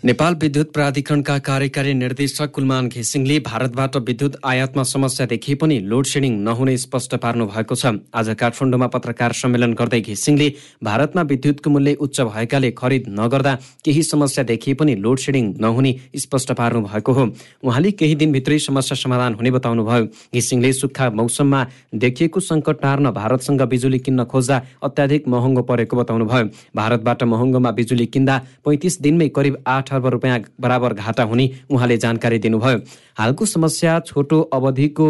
नेपाल 0.05 0.35
विद्युत 0.43 0.71
प्राधिकरणका 0.73 1.37
कार्यकारी 1.47 1.93
निर्देशक 1.95 2.51
कुलमान 2.51 2.87
घिसिङले 2.89 3.39
भारतबाट 3.39 3.97
विद्युत 4.09 4.37
आयातमा 4.51 4.83
समस्या 4.83 5.27
देखिए 5.27 5.55
पनि 5.61 5.79
लोड 5.85 6.05
सेडिङ 6.07 6.39
नहुने 6.41 6.77
स्पष्ट 6.79 7.15
पार्नु 7.21 7.47
भएको 7.47 7.75
छ। 7.75 8.01
आज 8.17 8.29
काठमाडौँमा 8.41 8.87
पत्रकार 8.95 9.33
सम्मेलन 9.33 9.73
गर्दै 9.77 10.01
घिसिङले 10.01 10.49
भारतमा 10.83 11.23
विद्युतको 11.33 11.71
मूल्य 11.71 11.95
उच्च 12.01 12.21
भएकाले 12.21 12.71
खरिद 12.73 13.05
नगर्दा 13.13 13.55
केही 13.85 14.03
समस्या 14.03 14.45
देखिए 14.45 14.75
पनि 14.75 14.95
लोड 14.97 15.19
सेडिङ 15.19 15.53
नहुने 15.61 15.93
स्पष्ट 16.17 16.53
पार्नु 16.57 16.81
भएको 16.89 17.13
हो। 17.13 17.29
उहाँले 17.61 17.91
केही 17.93 18.15
दिनभित्रै 18.25 18.59
समस्या 18.61 18.97
समाधान 18.97 19.35
हुने 19.35 19.51
बताउनुभयो। 19.51 20.05
घिसिङले 20.33 20.73
सुक्खा 20.81 21.11
मौसममा 21.13 21.61
देखिएको 22.01 22.41
सङ्कट 22.41 22.81
टार्न 22.81 23.11
भारतसँग 23.21 23.63
बिजुली 23.69 23.99
किन्न 24.01 24.25
खोज्दा 24.25 24.63
अत्याधिक 24.81 25.29
महँगो 25.29 25.63
परेको 25.69 25.97
बताउनुभयो। 26.01 26.49
भारतबाट 26.75 27.23
महँगोमा 27.35 27.71
बिजुली 27.77 28.07
किन्दा 28.09 28.41
पैँतिस 28.65 29.01
दिनमै 29.03 29.29
करिब 29.37 29.63
आठ 29.91 29.93
अर्ब 29.93 30.07
रुपियाँ 30.07 30.39
बराबर 30.61 30.95
घाटा 30.95 31.23
हुने 31.23 31.51
उहाँले 31.71 31.97
जानकारी 31.99 32.39
दिनुभयो। 32.39 32.79
हालको 33.19 33.47
समस्या 33.47 33.99
छोटो 34.07 34.41
अवधिको 34.53 35.09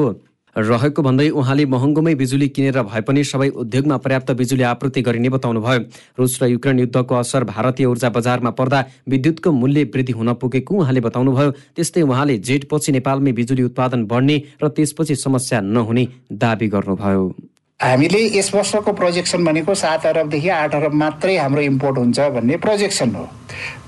रहेको 0.56 1.02
भन्दै 1.02 1.28
उहाँले 1.30 1.64
महँगोमै 1.66 2.14
बिजुली 2.14 2.49
किनेर 2.49 2.82
भए 2.82 3.00
पनि 3.00 3.22
सबै 3.25 3.49
उद्योगमा 3.60 3.96
पर्याप्त 3.96 4.30
बिजुली 4.32 4.62
आपूर्ति 4.64 5.02
गरिने 5.02 5.28
बताउनुभयो। 5.28 5.80
रुस 6.18 6.42
र 6.42 6.46
युक्रेन 6.49 6.78
युद्धको 6.80 7.14
असर 7.14 7.44
भारतीय 7.44 7.87
ऊर्जा 7.87 8.08
बजारमा 8.08 8.50
पर्दा 8.50 8.84
विद्युतको 9.08 9.52
मूल्य 9.52 9.84
वृद्धि 9.84 10.12
हुन 10.12 10.32
पुगेको 10.34 10.75
उहाँले 10.75 11.00
बताउनुभयो। 11.00 11.50
त्यस्तै 11.76 12.02
उहाँले 12.02 12.38
जेठपछि 12.40 12.92
नेपालमै 12.92 13.32
बिजुली 13.32 13.62
उत्पादन 13.62 14.04
बढ्ने 14.10 14.37
र 14.62 14.68
त्यसपछि 14.68 15.14
समस्या 15.16 15.60
नहुने 15.60 16.08
दावी 16.32 16.68
गर्नुभयो। 16.68 17.50
हामीले 17.80 18.18
यस 18.37 18.50
वर्षको 18.54 18.92
प्रोजेक्सन 18.92 19.44
भनेको 19.44 19.75
सात 19.75 20.04
अरबदेखि 20.06 20.49
आठ 20.52 20.75
अरब 20.75 20.94
मात्रै 21.00 21.37
हाम्रो 21.37 21.60
इम्पोर्ट 21.62 21.99
हुन्छ 21.99 22.20
भन्ने 22.37 22.56
प्रोजेक्सन 22.60 23.14
हो। 23.14 23.25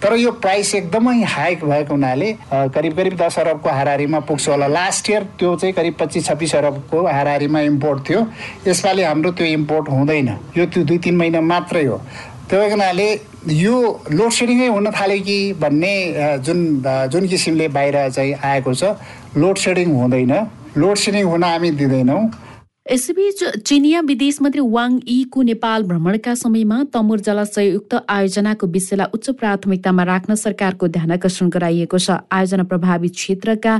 तर 0.02 0.16
यो 0.16 0.30
प्राइस 0.40 0.74
एकदमै 0.74 1.20
हाइक 1.28 1.64
भएको 1.64 1.92
हुनाले 1.92 2.32
करिब 2.72 2.96
करिब 2.96 3.16
दस 3.20 3.38
अरबको 3.38 3.68
हाराहारीमा 3.68 4.20
पुग्छ 4.24 4.48
होला। 4.48 4.66
लास्ट 4.66 5.10
इयर 5.10 5.22
त्यो 5.38 5.54
चाहिँ 5.56 5.74
करिब 5.74 5.94
पच्चिस 6.00 6.26
छब्बिस 6.26 6.54
अरबको 6.56 7.04
हाराहारीमा 7.06 7.60
इम्पोर्ट 7.60 8.08
थियो। 8.08 8.20
यसपालि 8.66 9.02
हाम्रो 9.02 9.30
त्यो 9.36 9.46
इम्पोर्ट 9.60 9.88
हुँदैन। 9.88 10.28
यो 10.56 10.66
त्यो 10.72 10.84
दुई 10.88 10.98
तिन 10.98 11.16
महिना 11.16 11.40
मात्रै 11.52 11.84
हो। 11.84 12.00
त्यो 12.48 12.60
हुनाले 12.70 13.08
यो 13.44 13.76
लोड 14.08 14.32
सेडिङै 14.32 14.68
हुन 14.72 14.90
थाल्यो 14.90 15.20
कि 15.20 15.38
भन्ने 15.60 15.94
जुन 16.40 16.58
जुन 17.12 17.28
किसिमले 17.28 17.68
बाहिर 17.68 18.08
चाहिँ 18.08 18.34
आएको 18.40 18.74
छ 18.74 18.96
लोड 19.36 19.56
सेडिङ 19.58 19.88
हुँदैन। 20.00 20.32
लोड 20.80 20.96
सेडिङ 20.96 21.24
हुन 21.28 21.44
हामी 21.44 21.70
दिँदैनौँ। 21.76 22.22
यसैबीच 22.90 23.42
चिनिया 23.62 24.00
विदेश 24.00 24.40
मन्त्री 24.42 24.60
वाङ 24.70 24.94
यीको 25.08 25.42
नेपाल 25.42 25.82
भ्रमणका 25.88 26.34
समयमा 26.34 26.78
तमुर 26.92 27.20
जलाशययुक्त 27.26 27.94
आयोजनाको 28.10 28.66
विषयलाई 28.66 29.06
उच्च 29.14 29.30
प्राथमिकतामा 29.38 30.02
राख्न 30.04 30.34
सरकारको 30.34 30.88
ध्यान 30.96 31.10
आकर्षण 31.16 31.48
गराइएको 31.48 31.98
छ। 31.98 32.16
आयोजना 32.32 32.64
प्रभावित 32.72 33.12
क्षेत्रका 33.14 33.74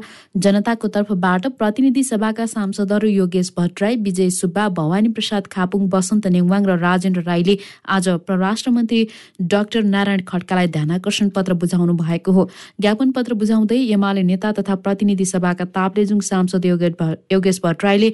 जनताको 0.44 0.88
तर्फबाट 0.88 1.46
प्रतिनिधि 1.58 2.02
सभाका 2.04 2.46
सांसदहरू 2.46 3.08
योगेश 3.08 3.52
भट्टराई 3.58 3.96
विजय 4.06 4.30
सुब्बा 4.38 4.68
भवानी 4.78 5.08
प्रसाद 5.18 5.50
खापुङ 5.50 5.88
बसन्त 5.96 6.30
नेङवाङ 6.36 6.70
र 6.70 6.78
राजेन्द्र 6.84 7.26
राईले 7.26 7.58
आज 7.96 8.08
परराष्ट्र 8.30 8.70
मन्त्री 8.70 9.00
डाक्टर 9.56 9.82
नारायण 9.96 10.22
खड्कालाई 10.30 10.68
ध्यान 10.78 10.90
आकर्षण 11.00 11.34
पत्र 11.34 11.58
बुझाउनु 11.58 11.98
भएको 12.04 12.36
हो। 12.38 12.48
ज्ञापन 12.80 13.10
पत्र 13.18 13.34
बुझाउँदै 13.42 13.82
एमाले 13.98 14.22
नेता 14.30 14.52
तथा 14.62 14.78
प्रतिनिधि 14.86 15.28
सभाका 15.34 15.68
ताप्लेजुङ 15.74 16.20
सांसद 16.30 16.70
योगेश 17.32 17.60
भट्टराईले 17.66 18.12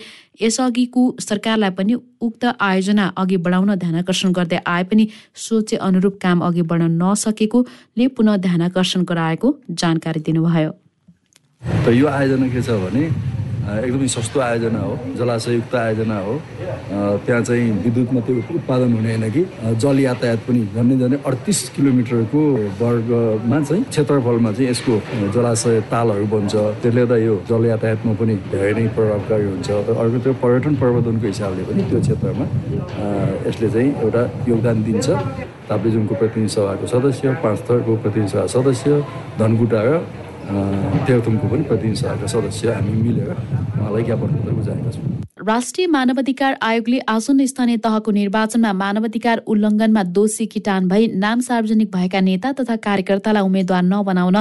यसअघिको 0.79 1.17
सरकारलाई 1.21 1.71
पनि 1.71 1.95
उक्त 2.21 2.45
आयोजना 2.61 3.07
अघि 3.17 3.37
बढाउन 3.37 3.75
ध्यानकर्षण 3.75 4.33
गर्दै 4.33 4.59
आए 4.67 4.83
पनि 4.85 5.07
सोचे 5.35 5.77
अनुरूप 5.77 6.19
काम 6.23 6.43
अघि 6.45 6.63
बढ्न 6.63 7.03
नसकेकोले 7.03 8.07
पुनः 8.17 8.37
ध्यानकर्षण 8.37 9.03
गराएको 9.03 9.49
जानकारी 9.71 10.21
दिनुभयो। 10.21 10.71
त 11.85 11.89
यो 11.91 12.07
आयोजना 12.07 12.49
के 12.49 12.63
छ 12.63 12.71
भने 12.83 13.03
एकदमै 13.69 14.09
सस्तो 14.09 14.41
आयोजना 14.41 14.81
हो 14.81 14.93
जलाशययुक्त 15.19 15.75
आयोजना 15.75 16.19
हो। 16.27 16.35
त्यहाँ 17.25 17.43
चाहिँ 17.49 17.67
विद्युत 17.85 18.13
मात्रै 18.15 18.35
उत्पादन 18.57 18.93
हुने 18.97 19.11
होइन 19.15 19.31
कि। 19.35 19.43
जल 19.83 19.99
यातायात 20.01 20.41
पनि 20.49 20.61
झन्डै 20.75 20.97
झन्डै 20.99 21.19
अडतिस 21.29 21.59
किलोमिटरको 21.77 22.41
वर्गमा 22.81 23.59
चाहिँ 23.69 23.83
क्षेत्रफलमा 23.93 24.51
चाहिँ 24.53 24.71
यसको 24.71 24.95
जलाशय 25.35 25.81
तालहरू 25.93 26.27
बन्छ। 26.35 26.55
त्यसले 26.83 27.01
गर्दा 27.05 27.17
यो 27.29 27.35
जल 27.51 27.65
यातायातमा 27.73 28.13
पनि 28.21 28.35
धेरै 28.53 28.73
नै 28.79 28.87
प्रभावकारी 28.97 29.45
हुन्छ। 29.53 29.69
अर्को 30.01 30.19
त्यो 30.25 30.33
पर्यटन 30.45 30.75
प्रवर्धनको 30.81 31.27
हिसाबले 31.27 31.63
पनि 31.69 31.83
त्यो 31.91 32.01
क्षेत्रमा 32.07 32.45
यसले 33.49 33.69
चाहिँ 33.75 33.91
एउटा 34.05 34.23
योगदान 34.49 34.77
दिन्छ। 34.87 35.07
ताप्लेजुङको 35.69 36.15
प्रतिनिधि 36.21 36.51
सभाको 36.57 36.87
सदस्य 36.89 37.27
पाँच 37.45 37.59
थरको 37.69 37.93
प्रतिनिधि 38.03 38.31
सभा 38.33 38.47
सदस्य 38.57 38.91
धनकुटा 39.39 39.81
र 39.87 39.91
तेह्रथुमको 40.49 41.47
पनि 41.49 41.63
प्रतिनिधि 41.69 41.97
सभाका 42.01 42.27
सदस्य 42.35 42.73
हामी 42.73 42.93
मिलेर 43.03 43.31
उहाँलाई 43.31 44.03
ज्ञापन 44.09 44.29
पत्र 44.37 44.53
बुझाएका 44.59 44.91
छौँ। 44.97 45.28
राष्ट्रिय 45.49 45.87
मानवाधिकार 45.87 46.57
आयोगले 46.63 46.99
आसन्न 47.09 47.45
स्थानीय 47.47 47.77
तहको 47.85 48.11
निर्वाचनमा 48.13 48.73
मानवाधिकार 48.81 49.39
उल्लङ्घनमा 49.53 50.03
दोषी 50.17 50.47
किटान 50.47 50.89
भई 50.89 51.07
नाम 51.23 51.41
सार्वजनिक 51.41 51.91
भएका 51.95 52.21
नेता 52.21 52.53
तथा 52.59 52.77
कार्यकर्तालाई 52.87 53.43
उम्मेद्वार 53.43 53.83
नबनाउन 53.83 54.37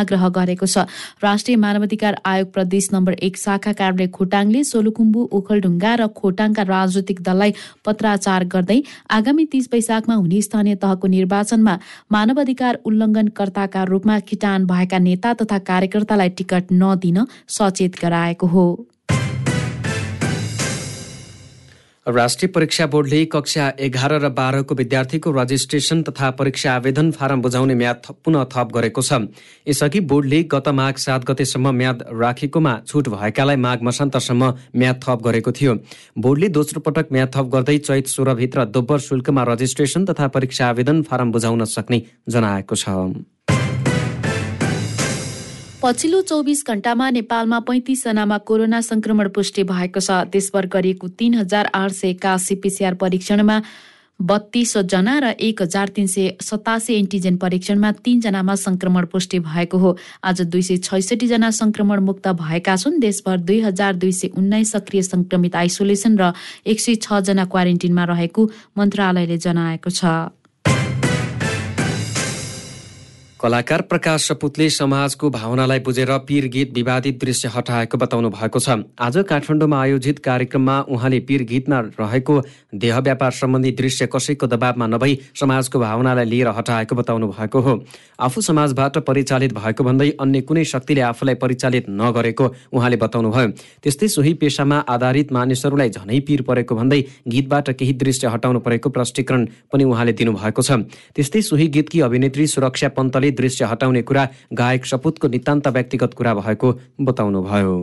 आग्रह 0.00 0.28
गरेको 0.36 0.66
छ। 0.66 0.84
राष्ट्रिय 1.24 1.56
मानवाधिकार 1.64 2.20
आयोग 2.32 2.52
प्रदेश 2.52 2.88
नम्बर 2.92 3.12
एक 3.28 3.36
शाखा 3.44 3.72
कार्यालय 3.80 4.08
खोटाङले 4.18 4.64
सोलुकुम्बु 4.72 5.24
ओखलढुङ्गा 5.40 5.94
र 5.94 6.10
खोटाङका 6.20 6.68
राजनैतिक 6.74 7.24
दललाई 7.24 7.56
पत्राचार 7.86 8.48
गर्दै 8.52 8.80
आगामी 9.18 9.48
तीस 9.48 9.72
वैशाखमा 9.72 10.20
हुने 10.20 10.44
स्थानीय 10.50 10.80
तहको 10.84 11.14
निर्वाचनमा 11.16 11.78
मानवाधिकार 12.12 12.84
उल्लङ्घनकर्ताका 12.84 13.88
रूपमा 13.94 14.20
किटान 14.28 14.70
भएका 14.76 15.04
नेता 15.08 15.34
तथा 15.40 15.64
कार्यकर्तालाई 15.72 16.38
टिकट 16.38 16.80
नदिन 16.80 17.26
सचेत 17.58 18.02
गराएको 18.02 18.54
हो। 18.54 18.70
राष्ट्रिय 22.06 22.48
परीक्षा 22.48 22.84
बोर्डले 22.86 23.24
कक्षा 23.24 23.68
एघार 23.78 24.12
र 24.20 24.28
बाह्रको 24.32 24.74
विद्यार्थीको 24.74 25.30
रजिस्ट्रेसन 25.30 26.02
तथा 26.02 26.30
परीक्षा 26.32 26.72
आवेदन 26.72 27.10
फारम 27.12 27.40
बुझाउने 27.42 27.74
म्याद 27.74 28.06
पुनः 28.24 28.44
थप 28.48 28.70
गरेको 28.74 29.02
छ। 29.02 29.28
यसअघि 29.68 30.00
बोर्डले 30.08 30.42
गत 30.48 30.68
माघ 30.70 30.96
सात 30.96 31.24
गतेसम्म 31.28 31.70
म्याद 31.76 32.02
राखेकोमा 32.08 32.76
छुट 32.88 33.08
भएकालाई 33.08 33.56
माघ 33.56 33.78
मसान्तसम्म 33.82 34.52
म्याद 34.74 35.00
थप 35.04 35.22
गरेको 35.24 35.52
थियो। 35.52 35.74
बोर्डले 36.16 36.48
दोस्रो 36.48 36.80
पटक 36.80 37.12
म्याद 37.12 37.30
थप 37.36 37.52
गर्दै 37.52 37.78
चैत 37.78 38.06
सोह्रभित्र 38.08 38.64
दोब्बर 38.72 38.98
शुल्कमा 38.98 39.42
रजिस्ट्रेसन 39.52 40.04
तथा 40.08 40.28
परीक्षा 40.32 40.68
आवेदन 40.68 41.02
फारम 41.04 41.32
बुझाउन 41.32 41.64
सक्ने 41.68 42.02
जनाएको 42.28 42.74
छ। 42.74 42.88
पछिल्लो 45.82 46.20
चौबिस 46.28 46.60
घण्टामा 46.68 47.08
नेपालमा 47.10 47.58
पैँतिसजनामा 47.64 48.36
कोरोना 48.44 48.80
संक्रमण 48.84 49.28
पुष्टि 49.32 49.62
भएको 49.64 50.00
छ। 50.00 50.28
देशभर 50.28 50.66
गरिएको 50.68 51.08
तीन 51.16 51.34
हजार 51.34 51.70
आठ 51.72 51.90
सय 51.90 52.08
एकासी 52.08 52.54
पिसिआर 52.60 52.94
परीक्षणमा 53.00 53.56
बत्तीस 54.20 54.76
जना 54.84 55.14
र 55.24 55.30
एक 55.40 55.62
हजार 55.62 55.88
तिन 55.96 56.06
सय 56.06 56.36
सतासी 56.36 56.94
एन्टिजेन 56.94 57.36
परीक्षणमा 57.40 57.92
तीनजनामा 58.04 58.54
संक्रमण 58.60 59.06
पुष्टि 59.08 59.38
भएको 59.40 59.78
हो। 59.78 59.96
आज 60.20 60.42
दुई 60.44 60.62
सय 60.62 60.76
छैसठी 60.84 61.26
जना 61.26 61.50
संक्रमण 61.50 62.04
मुक्त 62.04 62.28
भएका 62.28 62.76
छन्। 62.76 63.00
देशभर 63.00 63.36
दुई 63.40 63.60
हजार 63.60 63.96
दुई 63.96 64.12
सय 64.12 64.36
उन्नाइस 64.36 64.72
सक्रिय 64.72 65.02
संक्रमित 65.02 65.56
आइसोलेसन 65.56 66.18
र 66.20 66.32
एक 66.66 66.80
सय 66.80 66.94
छजना 67.00 67.44
क्वारेन्टिनमा 67.48 68.04
रहेको 68.04 68.50
मन्त्रालयले 68.76 69.38
जनाएको 69.38 69.90
छ। 69.90 70.04
कलाकार 73.40 73.80
प्रकाश 73.80 74.26
सपुतले 74.28 74.68
समाजको 74.70 75.28
भावनालाई 75.30 75.78
बुझेर 75.80 76.10
पीर 76.28 76.46
गीत 76.52 76.72
विवादित 76.74 77.20
दृश्य 77.20 77.48
हटाएको 77.48 77.98
बताउनु 77.98 78.28
भएको 78.30 78.58
छ। 78.60 78.84
आज 79.00 79.16
काठमाडौँमा 79.24 79.80
आयोजित 79.80 80.18
कार्यक्रममा 80.18 80.74
उहाँले 80.84 81.20
पीर 81.24 81.42
गीतमा 81.48 81.78
रहेको 81.96 82.34
देह 82.76 82.98
व्यापार 83.00 83.30
सम्बन्धी 83.32 83.70
दृश्य 83.72 84.06
कसैको 84.12 84.46
दबावमा 84.46 84.86
नभई 84.86 85.18
समाजको 85.40 85.78
भावनालाई 85.80 86.24
लिएर 86.24 86.48
हटाएको 86.52 86.94
बताउनु 86.94 87.28
भएको 87.30 87.60
हो। 87.60 87.72
आफू 88.20 88.40
समाजबाट 88.40 88.98
परिचालित 89.08 89.54
भएको 89.56 89.84
भन्दै 89.84 90.10
अन्य 90.20 90.40
कुनै 90.44 90.64
शक्तिले 90.66 91.00
आफूलाई 91.00 91.34
परिचालित 91.40 91.88
नगरेको 91.88 92.50
उहाँले 92.76 92.96
बताउनुभयो। 93.00 93.48
त्यस्तै 93.80 94.08
सोही 94.10 94.34
पेसामा 94.36 94.84
आधारित 94.84 95.32
मानिसहरूलाई 95.32 95.88
झनै 95.88 96.20
पीर 96.28 96.42
परेको 96.44 96.76
भन्दै 96.76 97.00
गीतबाट 97.24 97.72
केही 97.72 97.92
दृश्य 98.04 98.36
हटाउनु 98.36 98.60
परेको 98.60 98.88
प्रष्टीकरण 98.92 99.48
पनि 99.72 99.84
उहाँले 99.88 100.12
दिनुभएको 100.12 100.60
छ। 100.60 100.84
त्यस्तै 101.16 101.42
सोही 101.42 101.68
गीतकी 101.72 102.00
अभिनेत्री 102.04 102.46
सुरक्षा 102.46 102.88
पन्तले 102.92 103.28
गर्दै 103.30 103.36
दृश्य 103.36 103.64
हटाउने 103.64 104.02
कुरा 104.02 104.28
गायक 104.52 104.86
सपुतको 104.86 105.28
नितान्त 105.28 105.66
व्यक्तिगत 105.68 106.14
कुरा 106.14 106.34
भएको 106.34 106.68
बताउनुभयो। 107.00 107.74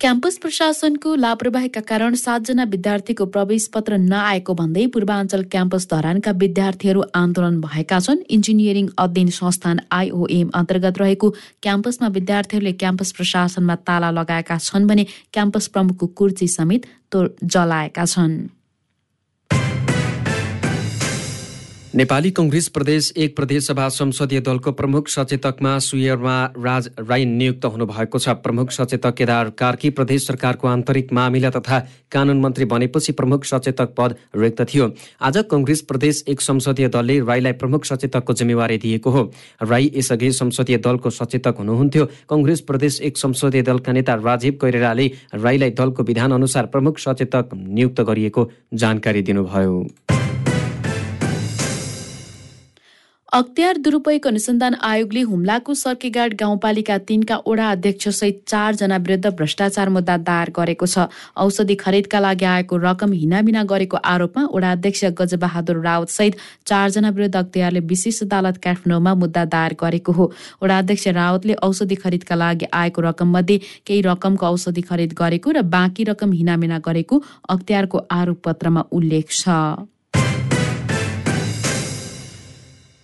क्याम्पस 0.00 0.38
प्रशासनको 0.38 1.14
लापरवाहीका 1.14 1.80
कारण 1.82 2.14
सातजना 2.14 2.64
विद्यार्थीको 2.64 3.24
प्रवेश 3.26 3.66
पत्र 3.74 3.98
नआएको 3.98 4.54
भन्दै 4.54 4.86
पूर्वाञ्चल 4.94 5.42
क्याम्पस 5.50 5.86
धरानका 5.90 6.30
विद्यार्थीहरू 6.38 7.02
आन्दोलन 7.14 7.60
भएका 7.60 7.98
छन्। 7.98 8.22
इन्जिनियरिङ 8.30 8.86
अध्ययन 8.94 9.30
संस्थान 9.34 9.80
आइओएम 9.90 10.50
अन्तर्गत 10.54 10.98
रहेको 10.98 11.30
क्याम्पसमा 11.62 12.08
विद्यार्थीहरूले 12.08 12.72
क्याम्पस 12.78 13.12
प्रशासनमा 13.18 13.76
ताला 13.82 14.10
लगाएका 14.14 14.58
छन् 14.62 14.86
भने 14.86 15.06
क्याम्पस 15.34 15.66
प्रमुखको 15.74 16.06
कुर्ची 16.14 16.46
समेत 16.46 16.86
जलाएका 17.14 18.04
छन्। 18.06 18.38
नेपाली 21.98 22.30
कङ्ग्रेस 22.30 22.66
प्रदेश 22.68 23.06
एक 23.16 23.34
प्रदेशसभा 23.36 23.88
संसदीय 23.90 24.40
दलको 24.46 24.72
प्रमुख 24.72 25.08
सचेतकमा 25.08 25.70
सुयरमा 25.82 26.34
राज 26.56 26.88
राई 27.00 27.24
नियुक्त 27.26 27.64
हुनुभएको 27.66 28.18
छ। 28.18 28.34
प्रमुख 28.38 28.70
सचेतक 28.70 29.14
केदार 29.18 29.50
कार्की 29.58 29.90
प्रदेश 29.90 30.26
सरकारको 30.26 30.68
आन्तरिक 30.68 31.12
मामिला 31.12 31.50
तथा 31.50 31.78
कानुन 32.12 32.40
मन्त्री 32.40 32.64
बनेपछि 32.70 33.12
प्रमुख 33.12 33.44
सचेतक 33.44 33.94
पद 33.98 34.14
रिक्त 34.36 34.62
थियो। 34.70 34.86
आज 35.20 35.38
कङ्ग्रेस 35.50 35.82
प्रदेश 35.88 36.22
एक 36.28 36.40
संसदीय 36.40 36.88
दलले 36.88 37.18
राईलाई 37.22 37.58
प्रमुख 37.58 37.84
सचेतकको 37.84 38.32
जिम्मेवारी 38.32 38.78
दिएको 38.78 39.10
हो। 39.10 39.22
राई 39.64 39.90
यसअघि 39.96 40.30
संसदीय 40.38 40.78
दलको 40.78 41.10
सचेतक 41.10 41.58
हुनुहुन्थ्यो। 41.58 42.04
कङ्ग्रेस 42.30 42.60
प्रदेश 42.70 43.00
एक 43.10 43.18
संसदीय 43.18 43.62
दलका 43.70 43.92
नेता 43.92 44.14
राजीव 44.22 44.58
कैरेलाले 44.62 45.10
राईलाई 45.34 45.74
दलको 45.74 46.02
विधान 46.04 46.38
अनुसार 46.38 46.70
प्रमुख 46.70 46.98
सचेतक 47.00 47.58
नियुक्त 47.58 48.00
गरिएको 48.02 48.48
जानकारी 48.84 49.22
दिनुभयो। 49.22 49.74
अख्तियार 53.28 53.76
दुरूपयोग 53.76 54.26
अनुसन्धान 54.26 54.74
आयोगले 54.82 55.20
हुम्लाको 55.22 55.74
सर्केगाड 55.74 56.34
गाउँपालिका 56.34 56.96
तीनका 57.08 57.36
ओडा 57.44 57.70
अध्यक्षसहित 57.70 58.40
चारजना 58.48 58.96
विरुद्ध 58.98 59.30
भ्रष्टाचार 59.36 59.88
मुद्दा 59.88 60.16
दायर 60.24 60.50
गरेको 60.56 60.86
छ। 60.86 61.04
औषधि 61.36 61.74
खरिदका 61.76 62.20
लागि 62.20 62.44
आएको 62.46 62.76
रकम 62.78 63.12
हिनामिना 63.12 63.64
गरेको 63.64 63.96
आरोपमा 64.02 64.44
ओडा 64.48 64.70
अध्यक्ष 64.72 65.04
गजबहादुर 65.20 65.80
रावत 65.84 66.08
सहित 66.08 66.36
चारजना 66.66 67.10
विरुद्ध 67.10 67.36
अख्तियारले 67.36 67.80
विशेष 67.84 68.22
अदालत 68.22 68.56
काठमाडौँमा 68.64 69.14
मुद्दा 69.20 69.44
दायर 69.46 69.76
गरेको 69.76 70.12
हो। 70.12 70.30
ओडा 70.62 70.78
अध्यक्ष 70.78 71.06
रावतले 71.20 71.54
औषधि 71.60 72.00
खरिदका 72.00 72.34
लागि 72.34 72.66
आएको 72.72 73.02
रकम 73.02 73.36
मध्ये 73.36 73.58
केही 73.86 74.00
रकमको 74.08 74.46
औषधि 74.46 74.88
खरिद 74.88 75.12
गरेको 75.20 75.52
र 75.52 75.62
बाँकी 75.68 76.08
रकम 76.10 76.32
हिनामिना 76.32 76.78
गरेको 76.80 77.22
अख्तियारको 77.48 78.06
आरोप 78.10 78.42
पत्रमा 78.44 78.88
उल्लेख 78.92 79.30
छ। 79.32 79.60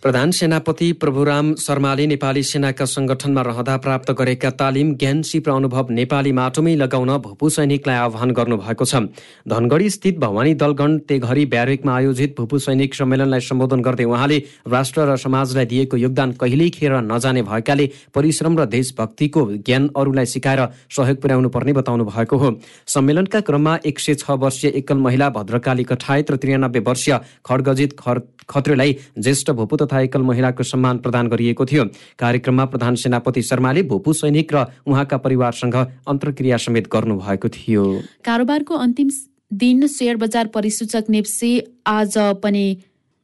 प्रधान 0.04 0.30
सेनापति 0.30 0.90
प्रभुराम 0.92 1.54
शर्माले 1.56 2.06
नेपाली 2.06 2.42
सेनाका 2.42 2.84
संगठनमा 2.84 3.42
रहँदा 3.42 3.76
प्राप्त 3.76 4.10
गरेका 4.12 4.48
तालिम 4.52 4.92
ज्ञान 4.94 5.22
सिप 5.22 5.48
र 5.48 5.52
अनुभव 5.52 5.90
नेपाली 5.90 6.32
माटोमै 6.32 6.74
लगाउन 6.76 7.16
भूपू 7.18 7.48
सैनिकलाई 7.48 7.96
आह्वान 7.96 8.30
गर्नुभएको 8.30 8.84
छ। 8.84 9.00
धनगढी 9.48 9.88
स्थित 9.90 10.18
भवानी 10.20 10.54
दलगण 10.54 10.98
तेघरी 11.08 11.46
ब्यारेकमा 11.46 11.94
आयोजित 11.96 12.34
भूपू 12.38 12.58
सैनिक 12.58 12.94
सम्मेलनलाई 12.94 13.40
सम्बोधन 13.40 13.80
गर्दै 13.80 14.04
उहाँले 14.04 14.38
राष्ट्र 14.68 15.08
र 15.08 15.16
समाजलाई 15.16 15.66
दिएको 15.72 15.96
योगदान 15.96 16.32
कहिल्यै 16.36 16.68
खेर 16.76 16.92
नजाने 17.02 17.42
भएकाले 17.48 17.88
परिश्रम 18.14 18.58
र 18.60 18.66
देशभक्तिको 18.76 19.46
ज्ञान 19.64 19.88
अरूलाई 19.96 20.26
सिकाएर 20.26 20.60
सहयोग 20.92 21.16
पुर्याउनु 21.24 21.48
पर्ने 21.48 21.72
बताउनु 21.80 22.04
भएको 22.04 22.36
हो। 22.36 22.52
सम्मेलनका 22.92 23.40
क्रममा 23.40 23.78
एक 23.86 23.98
सय 24.00 24.20
छ 24.20 24.36
वर्षीय 24.36 24.76
एकल 24.84 25.00
महिला 25.00 25.30
भद्रकाली 25.32 25.84
कठायत 25.88 26.30
र 26.30 26.36
त्रियानब्बे 26.36 26.84
वर्षीय 26.92 27.18
खड्गजित 27.46 27.96
खत्रेलाई 28.44 28.96
ज्येष्ठ 29.18 29.50
भूपू 29.50 29.76
तथा 29.94 30.00
एकल 30.02 30.22
महिलाको 30.22 30.62
सम्मान 30.64 30.98
प्रदान 30.98 31.28
गरिएको 31.28 31.64
थियो। 31.66 31.84
कार्यक्रममा 32.18 32.64
प्रधान 32.66 32.94
सेनापति 32.98 33.42
शर्माले 33.44 33.82
भूपू 33.86 34.12
सैनिक 34.12 34.54
र 34.54 34.66
उहाँका 34.86 35.16
परिवारसँग 35.22 35.74
अन्तर्क्रिया 36.08 36.56
समेत 36.58 36.90
गर्नुभएको 36.90 37.48
थियो। 37.48 37.84
कारोबारको 38.24 38.74
अन्तिम 38.76 39.08
दिन 39.54 39.86
सेयर 39.86 40.16
बजार 40.16 40.46
परिसूचक 40.50 41.04
नेप्से 41.08 41.50
आज 41.86 42.18
पनि 42.42 42.66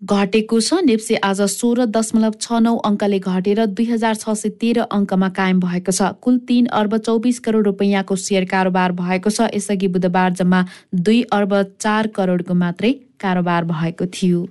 घटेको 0.02 0.60
छ। 0.60 0.80
नेप्से 0.86 1.16
आज 1.20 1.40
सोह्र 1.50 1.84
दशमलव 1.90 2.38
छ 2.40 2.62
नौ 2.62 2.76
अङ्कले 2.86 3.18
घटेर 3.20 3.66
दुई 3.66 3.86
हजार 3.90 4.14
छ 4.14 4.32
सय 4.32 4.54
तेह्र 4.62 4.86
अङ्कमा 4.88 5.28
कायम 5.34 5.60
भएको 5.60 5.92
छ। 5.92 6.14
कुल 6.22 6.38
तीन 6.46 6.66
अर्ब 6.72 6.96
चौबिस 7.02 7.38
करोड 7.40 7.66
रुपियाँको 7.66 8.16
सेयर 8.16 8.44
कारोबार 8.46 8.92
भएको 9.02 9.30
छ। 9.30 9.50
यसअघि 9.52 9.88
बुधबार 9.90 10.32
जम्मा 10.38 10.64
दुई 10.94 11.22
अर्ब 11.34 11.62
चार 11.80 12.06
करोडको 12.16 12.54
मात्रै 12.54 12.92
कारोबार 13.20 13.64
भएको 13.74 14.06
थियो। 14.08 14.46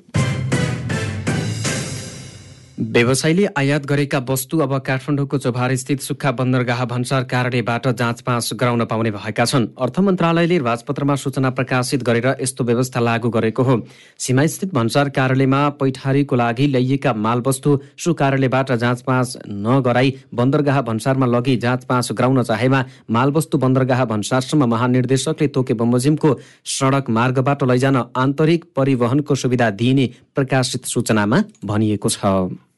व्यवसायीले 2.80 3.46
आयात 3.58 3.86
गरेका 3.86 4.20
वस्तु 4.30 4.58
अब 4.60 4.78
काठमाडौँको 4.88 5.38
स्थित 5.76 6.02
सुक्खा 6.02 6.32
बन्दरगाह 6.32 6.84
भन्सार 6.86 7.24
कार्यालयबाट 7.24 7.88
जाँच 7.92 8.22
पाँच 8.22 8.54
गराउन 8.56 8.84
पाउने 8.86 9.12
भएका 9.12 9.46
छन्। 9.46 9.66
अर्थ 9.76 10.00
मन्त्रालयले 10.00 10.58
राजपत्रमा 10.60 11.16
सूचना 11.16 11.50
प्रकाशित 11.50 12.04
गरेर 12.04 12.28
यस्तो 12.42 12.64
व्यवस्था 12.64 13.00
लागू 13.00 13.30
गरेको 13.30 13.64
हो। 13.64 13.76
सीमास्थित 14.18 14.74
भन्सार 14.74 15.10
कार्यालयमा 15.10 15.60
पैठारीको 15.76 16.36
लागि 16.36 16.68
ल्याइएका 16.68 17.14
मालवस्तु 17.16 17.78
सु 17.98 18.14
कार्यालयबाट 18.14 18.72
जाँच 18.72 19.02
पाँच 19.02 19.38
नगराई 19.50 20.16
बन्दरगाह 20.34 20.82
भन्सारमा 20.82 21.26
लगी 21.26 21.58
जाँच 21.58 21.84
पाँच 21.84 22.12
गराउन 22.12 22.42
चाहेमा 22.44 22.84
मालवस्तु 23.12 23.58
बन्दरगाह 23.58 24.06
भन्सारसम्म 24.06 24.70
महानिर्देशकले 24.72 25.48
तोके 25.50 25.74
बमोजिमको 25.84 26.34
सडक 26.78 27.10
मार्गबाट 27.12 27.64
लैजान 27.64 28.04
आन्तरिक 28.16 28.66
परिवहनको 28.76 29.36
सुविधा 29.36 29.70
दिइने 29.76 30.10
प्रकाशित 30.36 30.86
सूचनामा 30.86 31.44
भनिएको 31.66 32.10
छ। 32.10 32.69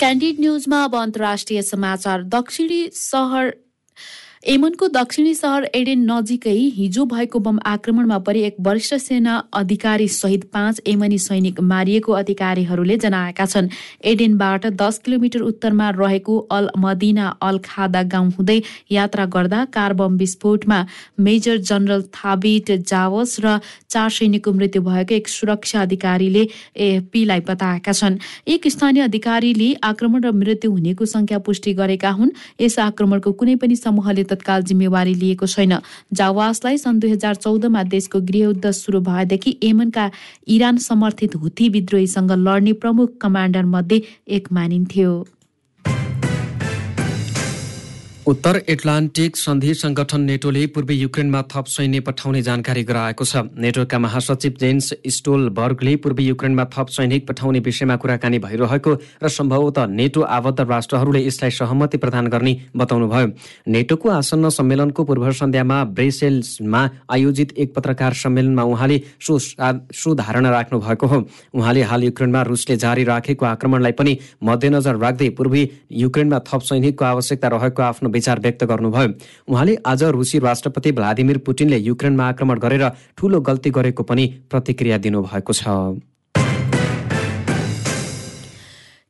क्यान्डिड 0.00 0.40
न्युजमा 0.40 0.82
अब 0.84 0.94
अन्तर्राष्ट्रिय 0.96 1.62
समाचार 1.62 2.22
दक्षिणी 2.32 2.80
सहर 2.94 3.50
एमनको 4.44 4.86
दक्षिणी 4.88 5.32
सहर 5.34 5.64
एडेन 5.74 6.00
नजिकै 6.10 6.52
हिजो 6.74 7.04
भएको 7.04 7.38
बम 7.40 7.58
आक्रमणमा 7.66 8.16
परि 8.26 8.40
एक 8.44 8.56
वरिष्ठ 8.60 8.94
सेना 8.96 9.36
अधिकारी 9.52 10.08
सहित 10.08 10.44
पाँच 10.52 10.80
एमनी 10.86 11.18
सैनिक 11.18 11.60
मारिएको 11.62 12.12
अधिकारीहरूले 12.12 12.96
जनाएका 12.96 13.46
छन्। 13.46 13.68
एडेनबाट 14.04 14.66
दस 14.76 14.98
किलोमिटर 15.04 15.40
उत्तरमा 15.42 15.88
रहेको 15.90 16.36
अल 16.50 16.68
मदिना 16.78 17.28
अल 17.42 17.58
खादा 17.64 18.02
गाउँ 18.04 18.30
हुँदै 18.32 18.60
यात्रा 18.92 19.24
गर्दा 19.34 19.64
कार 19.72 19.92
बम 19.94 20.16
विस्फोटमा 20.16 20.84
मेजर 21.20 21.56
जनरल 21.64 22.02
थाबिट 22.14 22.70
जावस 22.84 23.36
र 23.40 23.58
चार 23.88 24.10
सैनिकको 24.10 24.52
मृत्यु 24.52 24.82
भएको 24.82 25.14
एक 25.14 25.28
सुरक्षा 25.28 25.82
अधिकारीले 25.82 26.46
एएफपीलाई 26.76 27.40
बताएका 27.48 27.92
छन्। 27.94 28.18
एक 28.46 28.68
स्थानीय 28.68 29.02
अधिकारीले 29.02 29.72
आक्रमण 29.82 30.24
र 30.24 30.32
मृत्यु 30.36 30.70
हुनेको 30.70 31.04
संख्या 31.06 31.38
पुष्टि 31.40 31.74
गरेका 31.74 32.10
हुन्। 32.12 32.30
यस 32.60 32.78
आक्रमणको 32.86 33.32
कुनै 33.32 33.56
पनि 33.56 33.76
समूहले 33.76 34.24
तत्काल 34.36 34.62
जिम्मेवारी 34.62 35.14
लिएको 35.14 35.46
छैन। 35.48 35.78
जावासलाई 36.12 36.78
सन् 36.78 37.00
दुई 37.00 37.10
हजार 37.10 37.34
चौधमा 37.36 37.82
देशको 37.88 38.20
गृहयुद्ध 38.20 38.70
सुरु 38.72 39.00
भएदेखि 39.00 39.56
यमनका 39.64 40.10
इरान 40.48 40.76
समर्थित 40.82 41.36
हुथी 41.36 41.68
विद्रोहीसँग 41.68 42.32
लड्ने 42.38 42.72
प्रमुख 42.82 43.16
कमान्डर 43.20 43.64
मध्ये 43.64 44.02
एक 44.28 44.52
मानिन्थ्यो। 44.52 45.12
उत्तर 48.26 48.56
एटलान्टिक 48.68 49.36
सन्धि 49.36 49.72
संगठन 49.74 50.20
नेटोले 50.20 50.66
पूर्वी 50.66 50.94
युक्रेनमा 50.94 51.42
थप 51.50 51.64
सैन्य 51.64 52.00
पठाउने 52.00 52.40
जानकारी 52.42 52.82
गराएको 52.84 53.24
छ। 53.24 53.42
नेटोका 53.54 53.98
महासचिव 53.98 54.54
जेन्स 54.60 54.92
स्टोलबर्गले 55.08 55.94
पूर्वी 55.96 56.24
युक्रेनमा 56.26 56.64
थप 56.74 56.88
सैनिक 56.90 57.26
पठाउने 57.28 57.58
विषयमा 57.60 57.96
कुराकानी 57.96 58.38
भइरहेको 58.42 58.94
र 59.22 59.28
सम्भवतः 59.30 59.86
नेटो 59.86 60.20
आबद्ध 60.28 60.60
राष्ट्रहरूले 60.60 61.20
यसलाई 61.26 61.50
सहमति 61.52 61.98
प्रदान 61.98 62.26
गर्ने 62.26 62.56
बताउनुभयो। 62.76 63.28
नेटोको 63.70 64.08
आसन्न 64.10 64.48
सम्मेलनको 64.58 65.04
पूर्व 65.04 65.30
सन्ध्यामा 65.32 65.78
ब्रेसेल्समा 65.94 66.82
आयोजित 67.08 67.54
एक 67.56 67.74
पत्रकार 67.76 68.12
सम्मेलनमा 68.24 68.62
उहाँले 68.64 69.00
सुधारणा 69.22 70.50
राख्नु 70.50 70.80
भएको 70.80 71.06
हो। 71.06 71.22
उहाँले 71.54 71.82
हाल 71.84 72.04
युक्रेनमा 72.04 72.42
रुसले 72.42 72.76
जारी 72.76 73.04
राखेको 73.04 73.46
आक्रमणलाई 73.46 73.92
पनि 73.94 74.18
मध्यनजर 74.42 74.96
राख्दै 74.98 75.30
पूर्वी 75.38 75.62
युक्रेनमा 76.02 76.38
थप 76.50 76.68
सैनिकको 76.72 77.04
आवश्यकता 77.04 77.54
रहेको 77.54 77.82
आफ्नो 77.82 78.14
विचार 78.16 78.40
व्यक्त 78.40 78.64
गर्नुभयो। 78.64 79.08
उहाँले 79.48 79.76
आज 79.86 80.02
रुसी 80.16 80.38
राष्ट्रपति 80.40 80.92
भ्लादिमिर 80.92 81.38
पुटिनले 81.46 81.78
युक्रेनमा 81.84 82.28
आक्रमण 82.28 82.58
गरेर 82.58 82.84
ठूलो 83.16 83.40
गल्ती 83.40 83.70
गरेको 83.70 84.02
पनि 84.02 84.26
प्रतिक्रिया 84.50 84.98
दिनुभएको 84.98 85.52
छ। 85.52 85.64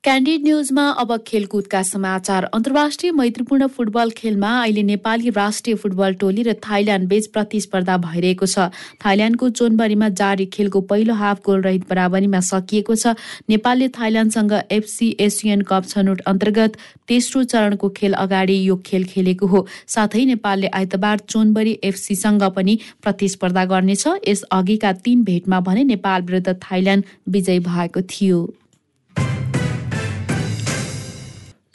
क्यान्डिड 0.06 0.42
न्युजमा 0.42 0.82
अब 0.92 1.16
खेलकुदका 1.26 1.82
समाचार। 1.82 2.44
अन्तर्राष्ट्रिय 2.54 3.12
मैत्रीपूर्ण 3.12 3.66
फुटबल 3.66 4.10
खेलमा 4.16 4.50
अहिले 4.58 4.82
नेपाली 4.82 5.30
राष्ट्रिय 5.30 5.76
फुटबल 5.76 6.12
टोली 6.14 6.42
र 6.42 6.52
थाइल्याण्ड 6.62 7.08
बीच 7.08 7.26
प्रतिस्पर्धा 7.28 7.96
भइरहेको 7.98 8.46
छ। 8.46 8.68
थाइल्याण्डको 9.02 9.48
चोनबारीमा 9.50 10.08
जारी 10.14 10.46
खेलको 10.46 10.80
पहिलो 10.86 11.14
हाफ 11.14 11.40
गोल 11.42 11.60
रहित 11.62 11.88
बराबरीमा 11.90 12.40
सकिएको 12.40 12.94
छ। 12.94 13.14
नेपालले 13.50 13.88
थाइल्याण्डसँग 13.98 14.52
एफसी 14.70 15.08
एसियन 15.18 15.62
कप 15.66 15.88
छनौट 15.88 16.20
अन्तर्गत 16.24 16.76
तेस्रो 17.08 17.42
चरणको 17.44 17.88
खेल 17.96 18.12
अगाडि 18.16 18.60
यो 18.62 18.76
खेल 18.86 19.04
खेलेको 19.10 19.46
हो। 19.46 19.66
साथै 19.88 20.24
नेपालले 20.24 20.70
आइतबार 20.72 21.24
चोनबरी 21.26 21.72
एफसीसँग 21.82 22.46
पनि 22.54 22.78
प्रतिस्पर्धा 23.02 23.64
गर्नेछ। 23.74 24.06
यस 24.28 24.42
अघिका 24.52 24.92
तीन 25.02 25.24
भेटमा 25.24 25.60
भने 25.66 25.84
नेपाल 25.90 26.22
विरुद्ध 26.22 26.54
थाइल्याण्ड 26.62 27.04
विजयी 27.28 27.58
भएको 27.66 28.02
थियो। 28.06 28.38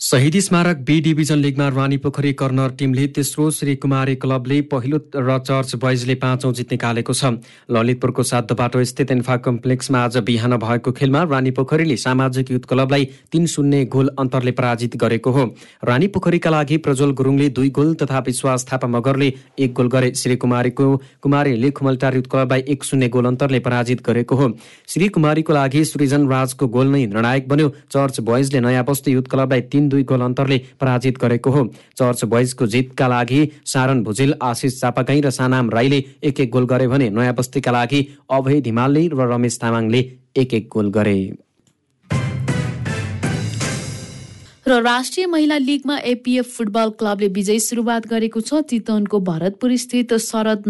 शहीद 0.01 0.35
स्मारक 0.39 0.77
be 0.77 0.99
division 1.01 1.37
लिगमा 1.37 1.67
Rani 1.69 1.97
Pokhari 1.97 2.31
corner 2.33 2.69
टिमले 2.77 3.05
तेस्रो 3.07 3.49
श्री 3.51 3.75
कुमारी 3.75 4.15
क्लबले 4.15 4.59
पहिलो 4.71 4.99
र 5.15 5.37
चर्च 5.39 5.75
बोइजले 5.75 6.15
पाँचौं 6.15 6.51
जित 6.53 6.71
निकालेको 6.71 7.13
छ। 7.13 7.37
ललितपुरको 7.69 8.23
सात 8.23 8.53
बाटो 8.53 8.83
स्थित 8.83 9.11
इन्फा 9.11 9.35
कम्प्लेक्समा 9.39 9.99
आज 9.99 10.17
बिहान 10.25 10.57
भएको 10.57 10.91
खेलमा 10.91 11.21
रानी 11.23 11.51
पोखरीले 11.51 11.97
सामाजिक 11.97 12.51
युथ 12.51 12.65
क्लबलाई 12.65 13.05
तीन 13.31 13.45
शून्य 13.45 13.83
गोल 13.87 14.09
अन्तरले 14.17 14.51
पराजित 14.51 14.95
गरेको 14.97 15.31
हो। 15.31 15.45
रानी 15.85 16.07
पोखरीका 16.09 16.49
लागि 16.49 16.77
प्रज्वल 16.81 17.11
गुरुङले 17.13 17.49
दुई 17.51 17.69
गोल 17.69 17.93
तथा 18.01 18.23
विश्वास 18.25 18.65
थापा 18.71 18.87
मगरले 18.87 19.31
एक 19.59 19.73
गोल 19.73 19.89
गरे 19.89 20.11
श्री 20.15 20.35
कुमारीको 20.37 20.89
कुमारीले 21.21 21.71
खुमलटार 21.73 22.15
युथ 22.15 22.31
क्लबलाई 22.31 22.65
एक 22.67 22.83
शून्य 22.83 23.09
गोल 23.09 23.25
अन्तरले 23.27 23.59
पराजित 23.61 24.01
गरेको 24.01 24.35
हो। 24.35 24.49
श्री 24.87 25.07
कुमारीको 25.11 25.53
लागि 25.53 25.85
सृजन 25.85 26.27
राजको 26.27 26.67
गोल 26.73 26.87
नै 26.87 27.05
निर्णायक 27.05 27.47
बन्यो। 27.47 27.69
चर्च 27.69 28.19
बोइजले 28.25 28.59
नयाँ 28.61 28.83
बस्ती 28.83 29.11
युथ 29.11 29.29
क्लबलाई 29.29 29.69
तीन 29.69 29.89
दुई 29.91 30.03
गोल 30.05 30.21
अन्तरले 30.21 30.57
पराजित 30.79 31.17
गरेको 31.19 31.49
हो। 31.51 31.65
चर्च 31.97 32.23
बोइजको 32.25 32.67
जितका 32.67 33.07
लागि 33.07 33.41
सारन 33.67 34.03
भुजेल 34.03 34.33
आशिष 34.41 34.79
चापागाई 34.79 35.21
र 35.21 35.29
सानाम 35.31 35.69
राईले 35.69 36.03
एक 36.23 36.39
एक 36.39 36.49
गोल 36.49 36.65
गरे 36.65 36.87
भने 36.87 37.09
नयाँ 37.11 37.33
बस्तीका 37.35 37.71
लागि 37.71 38.01
अभय 38.31 38.61
धिमालले 38.61 39.07
र 39.09 39.31
रमेश 39.31 39.59
तामाङले 39.59 40.01
एक 40.37 40.53
एक 40.53 40.67
गोल 40.71 40.91
गरे। 40.91 41.19
र 44.61 44.81
राष्ट्रिय 44.81 45.25
महिला 45.27 45.57
लिगमा 45.59 45.97
एपिएफ 46.07 46.47
फुटबल 46.47 46.89
क्लबले 46.95 47.27
विजय 47.29 47.59
सुरुवात 47.59 48.07
गरेको 48.07 48.41
छ। 48.41 48.61
चितवनको 48.63 49.19
भरतपुर 49.21 49.75
स्थित 49.77 50.13
शरद 50.21 50.67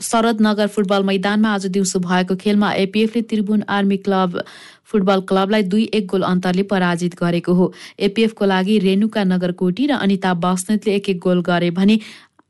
शरद 0.00 0.40
नगर 0.42 0.66
फुटबल 0.66 1.02
मैदानमा 1.02 1.52
आज 1.54 1.66
दिउँसो 1.66 1.98
भएको 2.00 2.34
खेलमा 2.36 2.72
एपिएफले 2.74 3.22
त्रिभुवन 3.22 3.62
आर्मी 3.68 3.96
क्लब 3.98 4.42
फुटबल 4.86 5.20
क्लबलाई 5.28 5.62
दुई 5.64 5.84
एक 5.94 6.06
गोल 6.06 6.22
अन्तरले 6.22 6.62
पराजित 6.70 7.14
गरेको 7.20 7.52
हो। 7.54 7.72
एपिएफको 8.00 8.44
लागि 8.44 8.78
रेणुका 8.78 9.24
नगरकोटी 9.24 9.86
र 9.86 9.98
अनिता 9.98 10.34
बस्नेतले 10.44 10.94
एक 10.94 11.08
एक 11.08 11.18
गोल 11.18 11.40
गरे 11.42 11.70
भने 11.72 11.98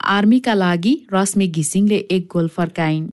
आर्मीका 0.09 0.55
लागि 0.55 0.93
रश्मि 1.13 1.47
घिसिङले 1.49 1.97
एक 2.11 2.29
गोल 2.33 2.49
फर्काइन्। 2.51 3.07